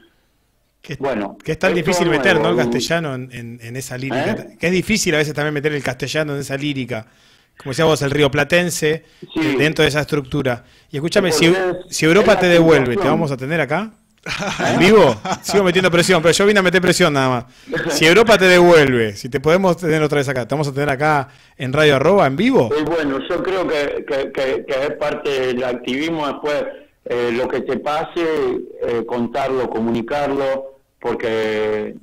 Que, 0.79 0.95
bueno, 0.97 1.35
que 1.43 1.53
es 1.53 1.59
tan 1.59 1.73
difícil 1.73 2.07
meter, 2.07 2.39
¿no? 2.39 2.49
El 2.49 2.57
castellano 2.57 3.15
en, 3.15 3.75
esa 3.75 3.97
lírica. 3.97 4.31
¿Eh? 4.31 4.57
Que 4.59 4.67
es 4.67 4.73
difícil 4.73 5.15
a 5.15 5.17
veces 5.17 5.33
también 5.33 5.55
meter 5.55 5.73
el 5.73 5.81
castellano 5.81 6.35
en 6.35 6.41
esa 6.41 6.55
lírica 6.55 7.07
como 7.57 7.71
decíamos, 7.71 8.01
el 8.01 8.11
río 8.11 8.29
Platense, 8.29 9.05
eh, 9.35 9.55
dentro 9.57 9.83
de 9.83 9.89
esa 9.89 10.01
estructura. 10.01 10.63
Y 10.91 10.97
escúchame, 10.97 11.31
si, 11.31 11.53
si 11.89 12.05
Europa 12.05 12.37
te 12.37 12.47
devuelve, 12.47 12.97
¿te 12.97 13.07
vamos 13.07 13.31
a 13.31 13.37
tener 13.37 13.61
acá? 13.61 13.91
¿En 14.73 14.79
vivo? 14.79 15.15
Sigo 15.41 15.63
metiendo 15.63 15.91
presión, 15.91 16.21
pero 16.21 16.33
yo 16.33 16.45
vine 16.45 16.59
a 16.59 16.63
meter 16.63 16.81
presión 16.81 17.13
nada 17.13 17.29
más. 17.29 17.93
Si 17.93 18.05
Europa 18.05 18.37
te 18.37 18.45
devuelve, 18.45 19.15
si 19.15 19.29
te 19.29 19.39
podemos 19.39 19.77
tener 19.77 20.01
otra 20.01 20.17
vez 20.17 20.27
acá, 20.29 20.47
¿te 20.47 20.55
vamos 20.55 20.67
a 20.67 20.73
tener 20.73 20.89
acá 20.89 21.29
en 21.57 21.71
Radio 21.71 21.95
Arroba, 21.95 22.25
en 22.25 22.35
vivo? 22.35 22.69
bueno, 22.85 23.19
yo 23.29 23.43
creo 23.43 23.67
que, 23.67 24.05
que, 24.33 24.65
es 24.67 24.91
parte 24.97 25.29
del 25.29 25.63
activismo 25.63 26.27
después, 26.27 26.65
eh, 27.05 27.31
lo 27.33 27.47
que 27.47 27.61
te 27.61 27.77
pase, 27.77 28.25
eh, 28.83 29.03
contarlo, 29.05 29.69
comunicarlo, 29.69 30.79
porque 30.99 31.95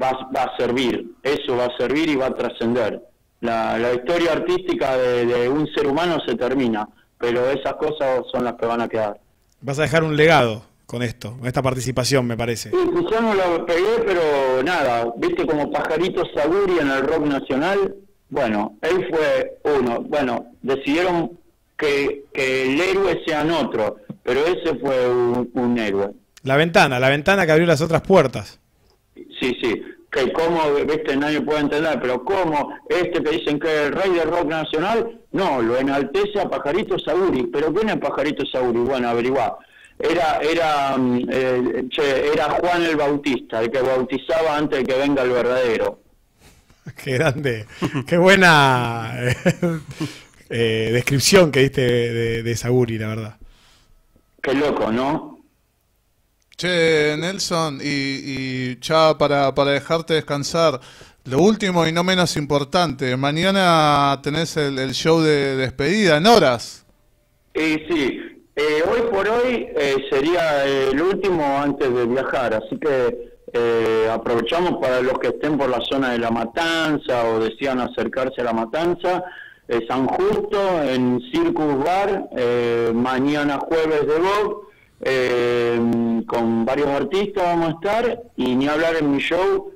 va, 0.00 0.30
va 0.34 0.44
a 0.44 0.56
servir, 0.56 1.06
eso 1.22 1.56
va 1.56 1.66
a 1.66 1.76
servir 1.76 2.08
y 2.08 2.16
va 2.16 2.26
a 2.26 2.34
trascender 2.34 3.00
la, 3.44 3.92
historia 3.94 4.32
artística 4.32 4.96
de, 4.96 5.48
un 5.48 5.66
ser 5.74 5.86
humano 5.86 6.18
se 6.26 6.34
termina, 6.34 6.88
pero 7.18 7.50
esas 7.50 7.74
cosas 7.74 8.24
son 8.32 8.44
las 8.44 8.54
que 8.54 8.66
van 8.66 8.80
a 8.80 8.88
quedar. 8.88 9.20
Vas 9.60 9.78
a 9.78 9.82
dejar 9.82 10.02
un 10.02 10.16
legado 10.16 10.62
con 10.86 11.02
esto, 11.02 11.36
con 11.38 11.46
esta 11.46 11.62
participación, 11.62 12.26
me 12.26 12.36
parece. 12.36 12.70
Sí, 12.70 12.76
pues 12.92 13.04
yo 13.10 13.20
no 13.20 13.34
lo 13.34 13.66
pegué, 13.66 14.02
pero 14.04 14.62
nada, 14.62 15.12
viste 15.16 15.46
como 15.46 15.70
Pajarito 15.70 16.22
Saguri 16.34 16.78
en 16.80 16.90
el 16.90 17.02
rock 17.06 17.26
nacional, 17.26 17.94
bueno, 18.30 18.76
él 18.82 19.06
fue 19.10 19.58
uno, 19.78 20.00
bueno, 20.02 20.46
decidieron 20.62 21.38
que, 21.76 22.24
el 22.32 22.80
héroe 22.80 23.22
sean 23.26 23.50
otro, 23.50 23.96
pero 24.22 24.40
ese 24.46 24.74
fue 24.78 25.08
un 25.08 25.78
héroe. 25.78 26.10
La 26.42 26.56
ventana, 26.56 26.98
la 27.00 27.08
ventana 27.08 27.46
que 27.46 27.52
abrió 27.52 27.66
las 27.66 27.80
otras 27.80 28.02
puertas. 28.02 28.60
Sí, 29.14 29.56
sí, 29.62 29.82
que 30.14 30.32
cómo, 30.32 30.72
viste, 30.86 31.16
nadie 31.16 31.40
puede 31.40 31.60
entender, 31.60 31.98
pero 32.00 32.24
cómo 32.24 32.72
este 32.88 33.22
que 33.22 33.30
dicen 33.30 33.58
que 33.58 33.66
es 33.66 33.86
el 33.88 33.92
rey 33.92 34.10
del 34.12 34.30
rock 34.30 34.46
nacional, 34.46 35.20
no, 35.32 35.60
lo 35.60 35.76
enaltece 35.76 36.40
a 36.40 36.48
Pajarito 36.48 36.96
Sauri, 36.98 37.48
pero 37.52 37.74
¿quién 37.74 37.90
es 37.90 37.96
Pajarito 37.96 38.46
Sauri? 38.46 38.78
Bueno, 38.78 39.08
averiguá. 39.08 39.58
Era, 39.98 40.38
era, 40.38 40.96
mm, 40.96 41.28
eh, 41.30 42.30
era 42.32 42.50
Juan 42.50 42.82
el 42.84 42.96
Bautista, 42.96 43.60
el 43.60 43.70
que 43.70 43.80
bautizaba 43.80 44.56
antes 44.56 44.80
de 44.80 44.84
que 44.84 44.98
venga 44.98 45.22
el 45.22 45.30
verdadero. 45.30 46.00
Qué 47.02 47.14
grande, 47.14 47.66
qué 48.06 48.18
buena 48.18 49.10
eh, 50.50 50.90
descripción 50.92 51.50
que 51.50 51.60
diste 51.60 51.80
de, 51.80 52.42
de 52.42 52.56
Sauri, 52.56 52.98
la 52.98 53.08
verdad. 53.08 53.36
Qué 54.42 54.52
loco, 54.52 54.92
¿no? 54.92 55.33
Che, 56.56 57.16
Nelson, 57.18 57.80
y, 57.82 58.78
ya 58.80 59.16
para, 59.18 59.54
para 59.54 59.72
dejarte 59.72 60.14
descansar, 60.14 60.80
lo 61.24 61.38
último 61.38 61.86
y 61.86 61.92
no 61.92 62.04
menos 62.04 62.36
importante, 62.36 63.16
mañana 63.16 64.20
tenés 64.22 64.56
el, 64.56 64.92
show 64.92 65.20
de 65.20 65.56
despedida 65.56 66.18
en 66.18 66.26
horas. 66.26 66.86
Eh, 67.54 67.86
sí, 67.88 68.20
eh, 68.56 68.84
hoy 68.88 69.00
por 69.10 69.28
hoy 69.28 69.66
eh, 69.76 69.96
sería 70.10 70.64
el 70.64 71.00
último 71.00 71.44
antes 71.58 71.92
de 71.92 72.06
viajar, 72.06 72.54
así 72.54 72.78
que 72.78 73.34
eh, 73.56 74.08
aprovechamos 74.10 74.80
para 74.80 75.00
los 75.00 75.16
que 75.20 75.28
estén 75.28 75.56
por 75.56 75.70
la 75.70 75.80
zona 75.80 76.10
de 76.10 76.18
La 76.18 76.32
Matanza 76.32 77.24
o 77.24 77.38
desean 77.38 77.80
acercarse 77.80 78.40
a 78.40 78.44
La 78.44 78.52
Matanza. 78.52 79.22
eh, 79.68 79.80
San 79.88 80.06
Justo 80.08 80.82
en 80.82 81.20
Circus 81.32 81.78
Bar, 81.82 82.28
eh, 82.36 82.90
mañana 82.92 83.58
jueves 83.60 84.06
de 84.06 84.18
Vogue, 84.18 84.56
eh, 85.00 86.22
con 86.26 86.64
varios 86.64 86.88
artistas 86.88 87.44
vamos 87.44 87.68
a 87.68 87.72
estar, 87.72 88.22
y 88.36 88.54
ni 88.56 88.68
hablar 88.68 88.96
en 88.96 89.12
mi 89.12 89.18
show, 89.18 89.72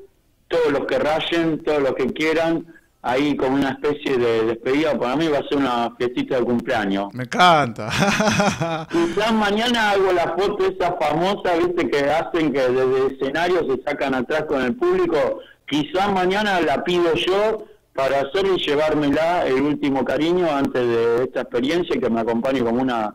todos 0.49 0.73
los 0.73 0.87
que 0.87 0.99
rayen, 0.99 1.63
todos 1.63 1.83
los 1.83 1.95
que 1.95 2.07
quieran, 2.13 2.67
ahí 3.03 3.37
como 3.37 3.57
una 3.57 3.71
especie 3.71 4.17
de 4.17 4.47
despedida, 4.47 4.99
para 4.99 5.17
mí 5.17 5.29
va 5.29 5.39
a 5.39 5.49
ser 5.49 5.59
una 5.59 5.95
fiestita 5.97 6.37
de 6.37 6.45
cumpleaños. 6.45 7.13
Me 7.15 7.25
encanta. 7.25 7.89
Quizás 8.91 9.33
mañana 9.33 9.91
hago 9.93 10.13
la 10.13 10.35
foto 10.37 10.67
esa 10.67 10.95
famosa, 10.95 11.55
viste, 11.57 11.89
que 11.89 12.11
hacen 12.11 12.53
que 12.53 12.61
desde 12.61 12.83
el 12.83 13.13
escenario 13.13 13.67
se 13.71 13.83
sacan 13.83 14.15
atrás 14.15 14.45
con 14.45 14.63
el 14.63 14.75
público, 14.75 15.41
quizás 15.67 16.11
mañana 16.13 16.61
la 16.61 16.83
pido 16.83 17.15
yo 17.15 17.67
para 17.95 18.21
hacer 18.21 18.47
y 18.47 18.59
llevármela 18.65 19.47
el 19.47 19.61
último 19.61 20.05
cariño 20.05 20.49
antes 20.51 20.87
de 20.87 21.25
esta 21.25 21.43
experiencia 21.43 21.97
y 21.97 22.01
que 22.01 22.09
me 22.09 22.21
acompañe 22.21 22.61
como 22.61 22.81
una 22.81 23.15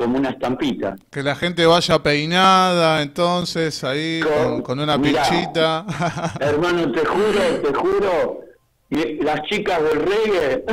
como 0.00 0.16
una 0.16 0.30
estampita. 0.30 0.96
Que 1.10 1.22
la 1.22 1.36
gente 1.36 1.66
vaya 1.66 2.02
peinada, 2.02 3.02
entonces, 3.02 3.84
ahí, 3.84 4.22
con, 4.62 4.80
una 4.80 4.98
pinchita. 4.98 5.84
hermano, 6.40 6.90
te 6.90 7.04
juro, 7.04 7.40
te 7.62 7.74
juro, 7.74 8.40
las 9.20 9.42
chicas 9.42 9.78
del 9.82 10.00
reggae 10.00 10.64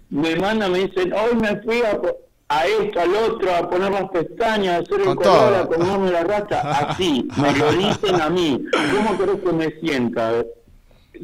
me 0.08 0.34
mandan, 0.36 0.72
me 0.72 0.78
dicen, 0.78 1.12
hoy 1.12 1.36
me 1.36 1.60
fui 1.60 1.82
a, 1.82 2.00
a 2.48 2.66
esto, 2.66 3.00
al 3.00 3.14
otro, 3.14 3.54
a 3.54 3.68
poner 3.68 3.92
las 3.92 4.08
pestañas, 4.08 4.76
a 4.76 4.78
hacer 4.78 5.06
el 5.06 5.14
color, 5.14 5.54
a 5.54 5.66
comerme 5.66 6.10
la 6.10 6.24
rata, 6.24 6.60
así, 6.70 7.28
me 7.36 7.54
lo 7.54 7.70
dicen 7.72 8.18
a 8.18 8.30
mí. 8.30 8.64
¿Cómo 8.94 9.18
querés 9.18 9.42
que 9.44 9.52
me 9.52 9.80
sienta? 9.80 10.42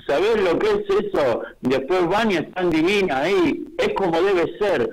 ¿Sabés 0.07 0.43
lo 0.43 0.59
que 0.59 0.67
es 0.67 1.07
eso? 1.07 1.41
Después 1.63 2.07
van 2.07 2.33
y 2.33 2.37
están 2.37 2.69
divinas 2.69 3.17
ahí. 3.17 3.65
Es 3.79 3.95
como 3.95 4.21
debe 4.21 4.59
ser. 4.59 4.91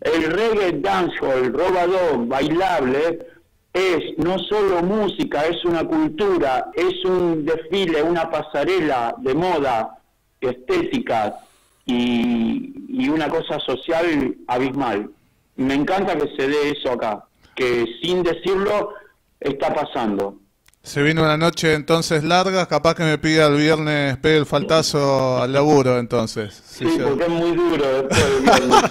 El 0.00 0.24
reggae 0.24 0.80
dancehall, 0.80 1.52
robador, 1.52 2.26
bailable, 2.26 3.26
es 3.72 4.18
no 4.18 4.38
solo 4.38 4.82
música, 4.82 5.46
es 5.46 5.64
una 5.64 5.84
cultura, 5.84 6.70
es 6.74 7.04
un 7.04 7.44
desfile, 7.44 8.02
una 8.02 8.30
pasarela 8.30 9.14
de 9.18 9.34
moda, 9.34 9.98
estética 10.40 11.36
y, 11.84 12.72
y 12.88 13.08
una 13.08 13.28
cosa 13.28 13.58
social 13.60 14.36
abismal. 14.46 15.10
Me 15.56 15.74
encanta 15.74 16.16
que 16.16 16.34
se 16.36 16.48
dé 16.48 16.70
eso 16.70 16.92
acá, 16.92 17.24
que 17.54 17.84
sin 18.02 18.22
decirlo 18.22 18.94
está 19.40 19.74
pasando. 19.74 20.36
Se 20.82 21.02
vino 21.02 21.22
una 21.22 21.36
noche 21.36 21.74
entonces 21.74 22.24
larga, 22.24 22.66
capaz 22.66 22.94
que 22.94 23.02
me 23.02 23.18
pida 23.18 23.46
el 23.46 23.56
viernes, 23.56 24.16
pegue 24.18 24.38
el 24.38 24.46
faltazo 24.46 25.42
al 25.42 25.52
laburo 25.52 25.98
entonces. 25.98 26.62
Sí, 26.64 26.86
porque 27.02 27.24
es 27.24 27.28
muy 27.28 27.54
duro 27.54 27.84
después 28.02 28.24
del 28.30 28.42
viernes. 28.42 28.82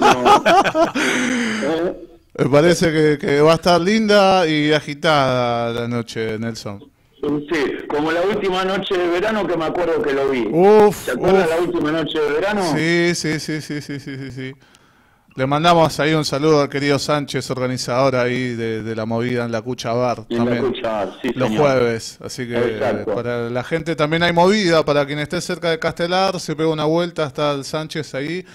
Me 2.38 2.45
parece 2.50 3.17
que, 3.17 3.41
va 3.41 3.54
a 3.54 3.56
estar 3.56 3.82
linda 3.82 4.47
y 4.47 4.71
agitada 4.71 5.73
la 5.73 5.88
noche, 5.88 6.38
Nelson. 6.38 6.84
Sí, 7.19 7.88
como 7.89 8.12
la 8.12 8.21
última 8.21 8.63
noche 8.63 8.95
de 8.95 9.08
verano 9.08 9.47
que 9.47 9.58
me 9.58 9.65
acuerdo 9.65 10.00
que 10.04 10.13
lo 10.13 10.30
vi. 10.30 10.47
Uf, 10.52 11.06
¿Te 11.06 11.12
acuerdas 11.13 11.50
la 11.50 11.58
última 11.58 11.91
noche 11.91 12.19
de 12.19 12.32
verano? 12.32 12.62
Sí, 12.76 13.15
sí, 13.15 13.39
sí, 13.39 13.60
sí, 13.60 13.82
sí, 13.82 14.00
sí, 14.00 14.32
sí. 14.32 14.54
Sí. 15.38 15.41
Le 15.41 15.47
mandamos 15.47 16.00
ahí 16.00 16.13
un 16.13 16.26
saludo 16.26 16.62
al 16.62 16.69
querido 16.69 16.97
Sánchez, 16.97 17.50
organizador 17.52 18.15
ahí 18.15 18.56
de, 18.56 18.95
la 18.95 19.06
movida 19.06 19.45
en 19.45 19.52
la 19.52 19.62
Cucha 19.62 19.93
Bar. 19.93 20.26
también, 20.28 20.73
Los 21.36 21.50
jueves. 21.50 22.17
Así 22.23 22.47
que 22.47 23.04
para 23.06 23.50
la 23.50 23.63
gente 23.63 23.95
también 23.95 24.23
hay 24.23 24.34
movida. 24.34 24.84
Para 24.84 25.06
quien 25.06 25.19
esté 25.19 25.39
cerca 25.41 25.69
de 25.69 25.80
Castelar, 25.80 26.39
se 26.39 26.56
pega 26.56 26.69
una 26.69 26.86
vuelta 26.86 27.26
hasta 27.26 27.52
el 27.52 27.63
Sánchez 27.63 28.15
ahí. 28.15 28.45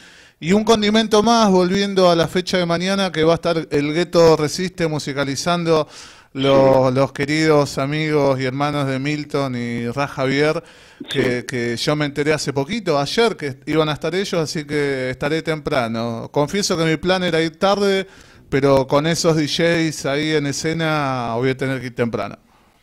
Y 0.40 0.54
un 0.54 0.64
condimento 0.64 1.22
más, 1.22 1.52
volviendo 1.52 2.10
a 2.10 2.16
la 2.16 2.26
fecha 2.26 2.58
de 2.58 2.66
mañana, 2.66 3.12
que 3.12 3.22
va 3.22 3.32
a 3.32 3.34
estar 3.36 3.68
el 3.70 3.94
Gueto 3.94 4.36
Resiste 4.36 4.88
musicalizando 4.88 5.86
los, 6.34 7.12
queridos 7.12 7.78
amigos 7.78 8.40
y 8.40 8.44
hermanos 8.44 8.86
de 8.86 8.98
Milton 8.98 9.54
y 9.54 9.88
Ra 9.88 10.06
Javier, 10.06 10.62
que, 11.08 11.76
yo 11.76 11.96
me 11.96 12.06
enteré 12.06 12.32
hace 12.32 12.52
poquito, 12.52 12.98
ayer, 12.98 13.36
que 13.36 13.56
iban 13.66 13.88
a 13.88 13.92
estar 13.92 14.14
ellos, 14.14 14.34
así 14.34 14.66
que 14.66 15.10
estaré 15.10 15.42
temprano. 15.42 16.28
Confieso 16.32 16.76
que 16.76 16.84
mi 16.84 16.96
plan 16.96 17.22
era 17.22 17.40
ir 17.40 17.58
tarde, 17.58 18.06
pero 18.48 18.86
con 18.86 19.06
esos 19.06 19.36
DJs 19.36 20.06
ahí 20.06 20.32
en 20.32 20.46
escena 20.46 21.34
voy 21.36 21.50
a 21.50 21.56
tener 21.56 21.80
que 21.80 21.86
ir 21.86 21.94
temprano. 21.94 22.36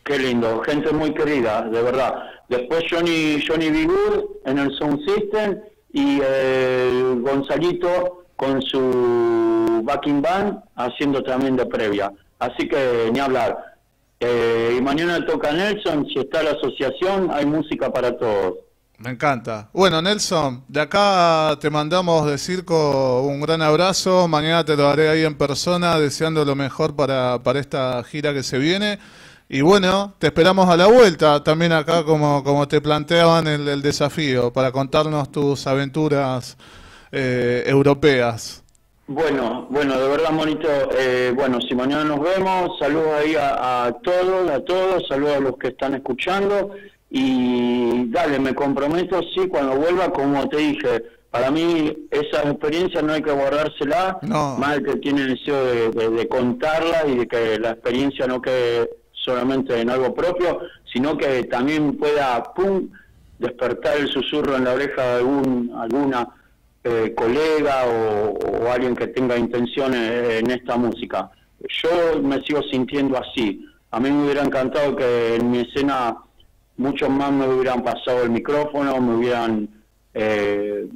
Qué 0.04 0.18
lindo, 0.18 0.62
gente 0.62 0.92
muy 0.92 1.12
querida, 1.14 1.62
de 1.62 1.82
verdad. 1.82 2.14
Después 2.48 2.84
Johnny, 2.90 3.42
Johnny 3.46 3.70
Bigur 3.70 4.40
en 4.44 4.58
el 4.58 4.76
Sound 4.76 5.00
System 5.06 5.60
y 5.92 6.20
el 6.20 7.20
Gonzalito 7.20 8.24
con 8.36 8.62
su 8.62 9.82
backing 9.84 10.22
band 10.22 10.58
haciendo 10.76 11.22
también 11.22 11.56
de 11.56 11.66
previa. 11.66 12.12
Así 12.40 12.68
que 12.68 13.10
ni 13.12 13.20
hablar. 13.20 13.56
Eh, 14.18 14.76
y 14.76 14.82
mañana 14.82 15.24
toca 15.24 15.52
Nelson, 15.52 16.06
si 16.06 16.18
está 16.18 16.42
la 16.42 16.50
asociación, 16.50 17.30
hay 17.32 17.46
música 17.46 17.90
para 17.92 18.16
todos. 18.18 18.54
Me 18.98 19.10
encanta. 19.10 19.70
Bueno, 19.72 20.02
Nelson, 20.02 20.62
de 20.68 20.80
acá 20.82 21.56
te 21.58 21.70
mandamos 21.70 22.26
de 22.26 22.36
circo 22.36 23.22
un 23.22 23.40
gran 23.40 23.62
abrazo. 23.62 24.28
Mañana 24.28 24.62
te 24.62 24.76
lo 24.76 24.88
haré 24.88 25.08
ahí 25.08 25.24
en 25.24 25.38
persona, 25.38 25.98
deseando 25.98 26.44
lo 26.44 26.54
mejor 26.54 26.94
para, 26.94 27.42
para 27.42 27.60
esta 27.60 28.02
gira 28.04 28.34
que 28.34 28.42
se 28.42 28.58
viene. 28.58 28.98
Y 29.48 29.62
bueno, 29.62 30.14
te 30.18 30.26
esperamos 30.26 30.68
a 30.68 30.76
la 30.76 30.86
vuelta, 30.86 31.42
también 31.42 31.72
acá 31.72 32.04
como, 32.04 32.44
como 32.44 32.68
te 32.68 32.80
planteaban 32.80 33.48
el, 33.48 33.82
desafío, 33.82 34.52
para 34.52 34.70
contarnos 34.70 35.32
tus 35.32 35.66
aventuras 35.66 36.58
eh, 37.10 37.64
europeas. 37.66 38.62
Bueno, 39.12 39.66
bueno, 39.70 39.98
de 39.98 40.06
verdad, 40.06 40.30
Monito, 40.30 40.68
eh, 40.96 41.32
bueno, 41.34 41.60
si 41.60 41.74
mañana 41.74 42.04
nos 42.04 42.20
vemos, 42.20 42.78
saludos 42.78 43.08
ahí 43.18 43.34
a, 43.36 43.92
todos, 44.04 44.48
a 44.48 44.60
todos, 44.60 45.08
saludos 45.08 45.36
a 45.36 45.40
los 45.40 45.56
que 45.58 45.66
están 45.66 45.94
escuchando 45.94 46.70
y 47.10 48.08
dale, 48.12 48.38
me 48.38 48.54
comprometo, 48.54 49.20
sí, 49.34 49.48
cuando 49.48 49.74
vuelva, 49.74 50.12
como 50.12 50.48
te 50.48 50.58
dije, 50.58 51.02
para 51.28 51.50
mí 51.50 51.92
esa 52.08 52.48
experiencia 52.48 53.02
no 53.02 53.14
hay 53.14 53.20
que 53.20 53.32
guardársela, 53.32 54.20
más 54.22 54.78
que 54.78 54.94
tiene 54.98 55.22
el 55.22 55.30
deseo 55.30 55.90
de, 55.90 56.28
contarla 56.28 57.04
y 57.08 57.16
de 57.16 57.26
que 57.26 57.58
la 57.58 57.70
experiencia 57.70 58.28
no 58.28 58.40
quede 58.40 58.90
solamente 59.10 59.80
en 59.80 59.90
algo 59.90 60.14
propio, 60.14 60.60
sino 60.92 61.18
que 61.18 61.42
también 61.42 61.98
pueda, 61.98 62.44
pum, 62.54 62.88
despertar 63.40 63.96
el 63.96 64.06
susurro 64.06 64.54
en 64.54 64.62
la 64.66 64.74
oreja 64.74 65.02
de 65.02 65.14
algún, 65.14 65.72
alguna 65.76 66.28
eh, 66.82 67.12
colega 67.14 67.84
o, 67.86 68.70
alguien 68.70 68.96
que 68.96 69.08
tenga 69.08 69.36
intenciones 69.36 70.40
en 70.40 70.50
esta 70.50 70.76
música. 70.76 71.30
Yo 71.82 72.22
me 72.22 72.40
sigo 72.42 72.62
sintiendo 72.62 73.18
así. 73.18 73.66
A 73.90 74.00
mí 74.00 74.10
me 74.10 74.24
hubiera 74.24 74.42
encantado 74.42 74.96
que 74.96 75.34
en 75.34 75.50
mi 75.50 75.60
escena 75.60 76.16
muchos 76.76 77.10
más 77.10 77.32
me 77.32 77.46
hubieran 77.46 77.82
pasado 77.82 78.22
el 78.22 78.30
micrófono, 78.30 79.00
me 79.00 79.16
hubieran 79.16 79.68
eh, 80.14 80.88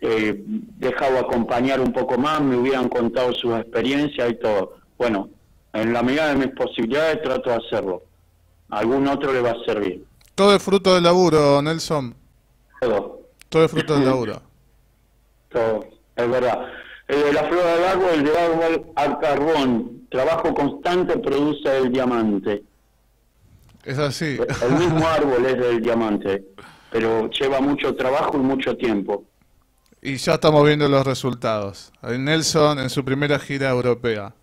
eh, 0.00 0.42
dejado 0.46 1.18
acompañar 1.18 1.80
un 1.80 1.92
poco 1.92 2.18
más, 2.18 2.40
me 2.40 2.56
hubieran 2.56 2.88
contado 2.88 3.32
sus 3.32 3.54
experiencias 3.56 4.30
y 4.30 4.34
todo. 4.34 4.78
Bueno, 4.98 5.28
en 5.72 5.92
la 5.92 6.02
medida 6.02 6.34
de 6.34 6.46
mis 6.46 6.54
posibilidades 6.56 7.22
trato 7.22 7.50
de 7.50 7.56
hacerlo. 7.56 8.02
A 8.70 8.78
algún 8.78 9.06
otro 9.06 9.32
le 9.32 9.40
va 9.40 9.50
a 9.50 9.64
servir. 9.64 10.04
Todo 10.34 10.56
es 10.56 10.62
fruto 10.62 10.94
del 10.94 11.04
laburo, 11.04 11.60
Nelson. 11.62 12.14
Todo. 12.80 13.20
Todo 13.48 13.64
es 13.64 13.70
fruto 13.70 13.94
del 13.94 14.06
laburo. 14.06 14.42
todo, 15.52 15.86
es 16.16 16.30
verdad. 16.30 16.66
De 17.08 17.32
la 17.32 17.44
flor 17.44 17.64
del 17.64 17.84
agua, 17.84 18.10
el 18.12 18.36
agua 18.36 18.66
al 18.96 19.18
carbón, 19.18 20.06
trabajo 20.10 20.54
constante 20.54 21.18
produce 21.18 21.78
el 21.78 21.92
diamante. 21.92 22.62
Es 23.84 23.98
así. 23.98 24.38
El 24.62 24.72
mismo 24.78 25.06
árbol 25.08 25.44
es 25.44 25.54
el 25.54 25.82
diamante, 25.82 26.44
pero 26.90 27.28
lleva 27.30 27.60
mucho 27.60 27.94
trabajo 27.94 28.36
y 28.36 28.40
mucho 28.40 28.76
tiempo. 28.76 29.24
Y 30.00 30.16
ya 30.16 30.34
estamos 30.34 30.66
viendo 30.66 30.88
los 30.88 31.06
resultados. 31.06 31.92
Nelson 32.02 32.78
en 32.78 32.90
su 32.90 33.04
primera 33.04 33.38
gira 33.38 33.70
europea. 33.70 34.34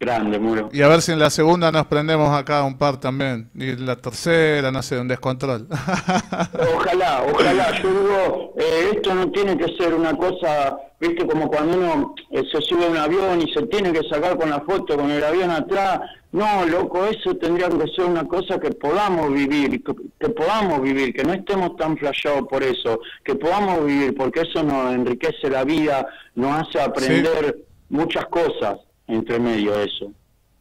Grande, 0.00 0.38
Muro. 0.38 0.70
Y 0.72 0.80
a 0.80 0.88
ver 0.88 1.02
si 1.02 1.12
en 1.12 1.18
la 1.18 1.28
segunda 1.28 1.70
nos 1.70 1.86
prendemos 1.86 2.30
acá 2.34 2.64
un 2.64 2.78
par 2.78 2.98
también. 2.98 3.50
Y 3.54 3.76
la 3.76 3.96
tercera, 3.96 4.72
no 4.72 4.82
sé, 4.82 4.98
un 4.98 5.06
descontrol. 5.06 5.68
Ojalá, 6.74 7.22
ojalá. 7.30 7.82
Yo 7.82 7.90
digo, 7.90 8.54
eh, 8.56 8.92
esto 8.94 9.14
no 9.14 9.30
tiene 9.30 9.58
que 9.58 9.76
ser 9.76 9.92
una 9.92 10.16
cosa, 10.16 10.74
viste, 10.98 11.26
como 11.26 11.50
cuando 11.50 11.76
uno 11.76 12.14
eh, 12.30 12.42
se 12.50 12.62
sube 12.62 12.86
a 12.86 12.88
un 12.88 12.96
avión 12.96 13.42
y 13.42 13.52
se 13.52 13.66
tiene 13.66 13.92
que 13.92 14.08
sacar 14.08 14.38
con 14.38 14.48
la 14.48 14.60
foto 14.60 14.96
con 14.96 15.10
el 15.10 15.22
avión 15.22 15.50
atrás. 15.50 16.00
No, 16.32 16.64
loco, 16.64 17.04
eso 17.04 17.36
tendría 17.36 17.68
que 17.68 17.86
ser 17.94 18.06
una 18.06 18.24
cosa 18.26 18.58
que 18.58 18.70
podamos 18.70 19.30
vivir, 19.34 19.84
que, 19.84 20.28
podamos 20.30 20.80
vivir, 20.80 21.12
que 21.12 21.24
no 21.24 21.34
estemos 21.34 21.76
tan 21.76 21.98
flashados 21.98 22.48
por 22.48 22.62
eso, 22.62 23.00
que 23.22 23.34
podamos 23.34 23.84
vivir, 23.84 24.14
porque 24.16 24.40
eso 24.40 24.62
nos 24.62 24.94
enriquece 24.94 25.50
la 25.50 25.64
vida, 25.64 26.06
nos 26.36 26.62
hace 26.62 26.80
aprender 26.80 27.58
muchas 27.90 28.24
cosas 28.26 28.78
entre 29.10 29.38
medio 29.38 29.76
de 29.76 29.84
eso. 29.84 30.12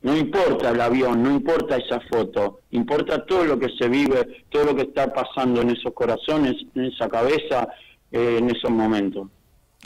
No 0.02 0.16
importa 0.16 0.70
el 0.70 0.80
avión, 0.80 1.22
no 1.22 1.32
importa 1.32 1.76
esa 1.76 2.00
foto, 2.10 2.62
importa 2.72 3.26
todo 3.26 3.44
lo 3.44 3.60
que 3.60 3.68
se 3.78 3.90
vive, 3.90 4.46
todo 4.50 4.66
lo 4.66 4.76
que 4.76 4.84
está 4.84 5.14
pasando 5.14 5.62
en 5.62 5.72
esos 5.72 5.94
corazones, 5.94 6.56
en 6.74 6.86
esa 6.86 7.10
cabeza, 7.10 7.68
eh, 8.12 8.38
en 8.40 8.50
esos 8.50 8.72
momentos. 8.72 9.28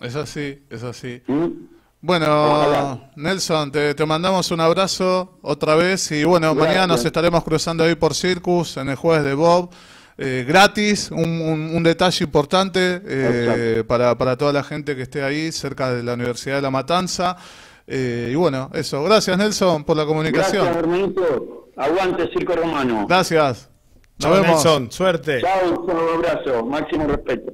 Es 0.02 0.16
así, 0.16 0.60
es 0.70 0.84
así. 0.84 1.22
¿Mm? 1.28 1.48
Bueno, 2.02 3.10
Nelson, 3.16 3.72
te, 3.72 4.06
mandamos 4.06 4.52
un 4.52 4.60
abrazo 4.60 5.40
otra 5.42 5.76
vez 5.76 6.12
y 6.12 6.26
bueno, 6.26 6.54
mañana 6.54 6.86
nos 6.86 7.06
estaremos 7.06 7.44
cruzando 7.46 7.86
ahí 7.86 7.96
por 7.96 8.14
Circus 8.14 8.76
en 8.78 8.90
el 8.90 8.96
jueves 8.96 9.24
de 9.24 9.34
Bob. 9.34 9.72
Eh, 10.18 10.46
gratis, 10.46 11.10
un, 11.12 11.82
detalle 11.82 12.26
importante 12.26 13.02
eh, 13.06 13.84
para, 13.88 14.16
para 14.18 14.38
toda 14.38 14.52
la 14.54 14.64
gente 14.64 14.96
que 14.96 15.04
esté 15.04 15.24
ahí 15.24 15.52
cerca 15.52 15.92
de 15.92 16.04
la 16.04 16.14
Universidad 16.16 16.58
de 16.58 16.62
La 16.62 16.72
Matanza. 16.72 17.38
Eh, 17.88 18.30
y 18.32 18.36
bueno, 18.36 18.70
eso. 18.74 19.04
Gracias, 19.04 19.38
Nelson, 19.38 19.84
por 19.84 19.98
la 19.98 20.06
comunicación. 20.06 20.64
Gracias, 20.64 20.84
hermanito. 20.84 21.70
Aguante, 21.76 22.30
Circo 22.32 22.56
Romano. 22.56 23.06
Gracias. 23.08 23.70
Nos 24.20 24.32
vemos. 24.32 24.48
Nelson. 24.48 24.92
Suerte. 24.92 25.42
Chao, 25.42 25.82
un 25.82 26.16
abrazo. 26.16 26.66
Máximo 26.66 27.08
respeto. 27.08 27.54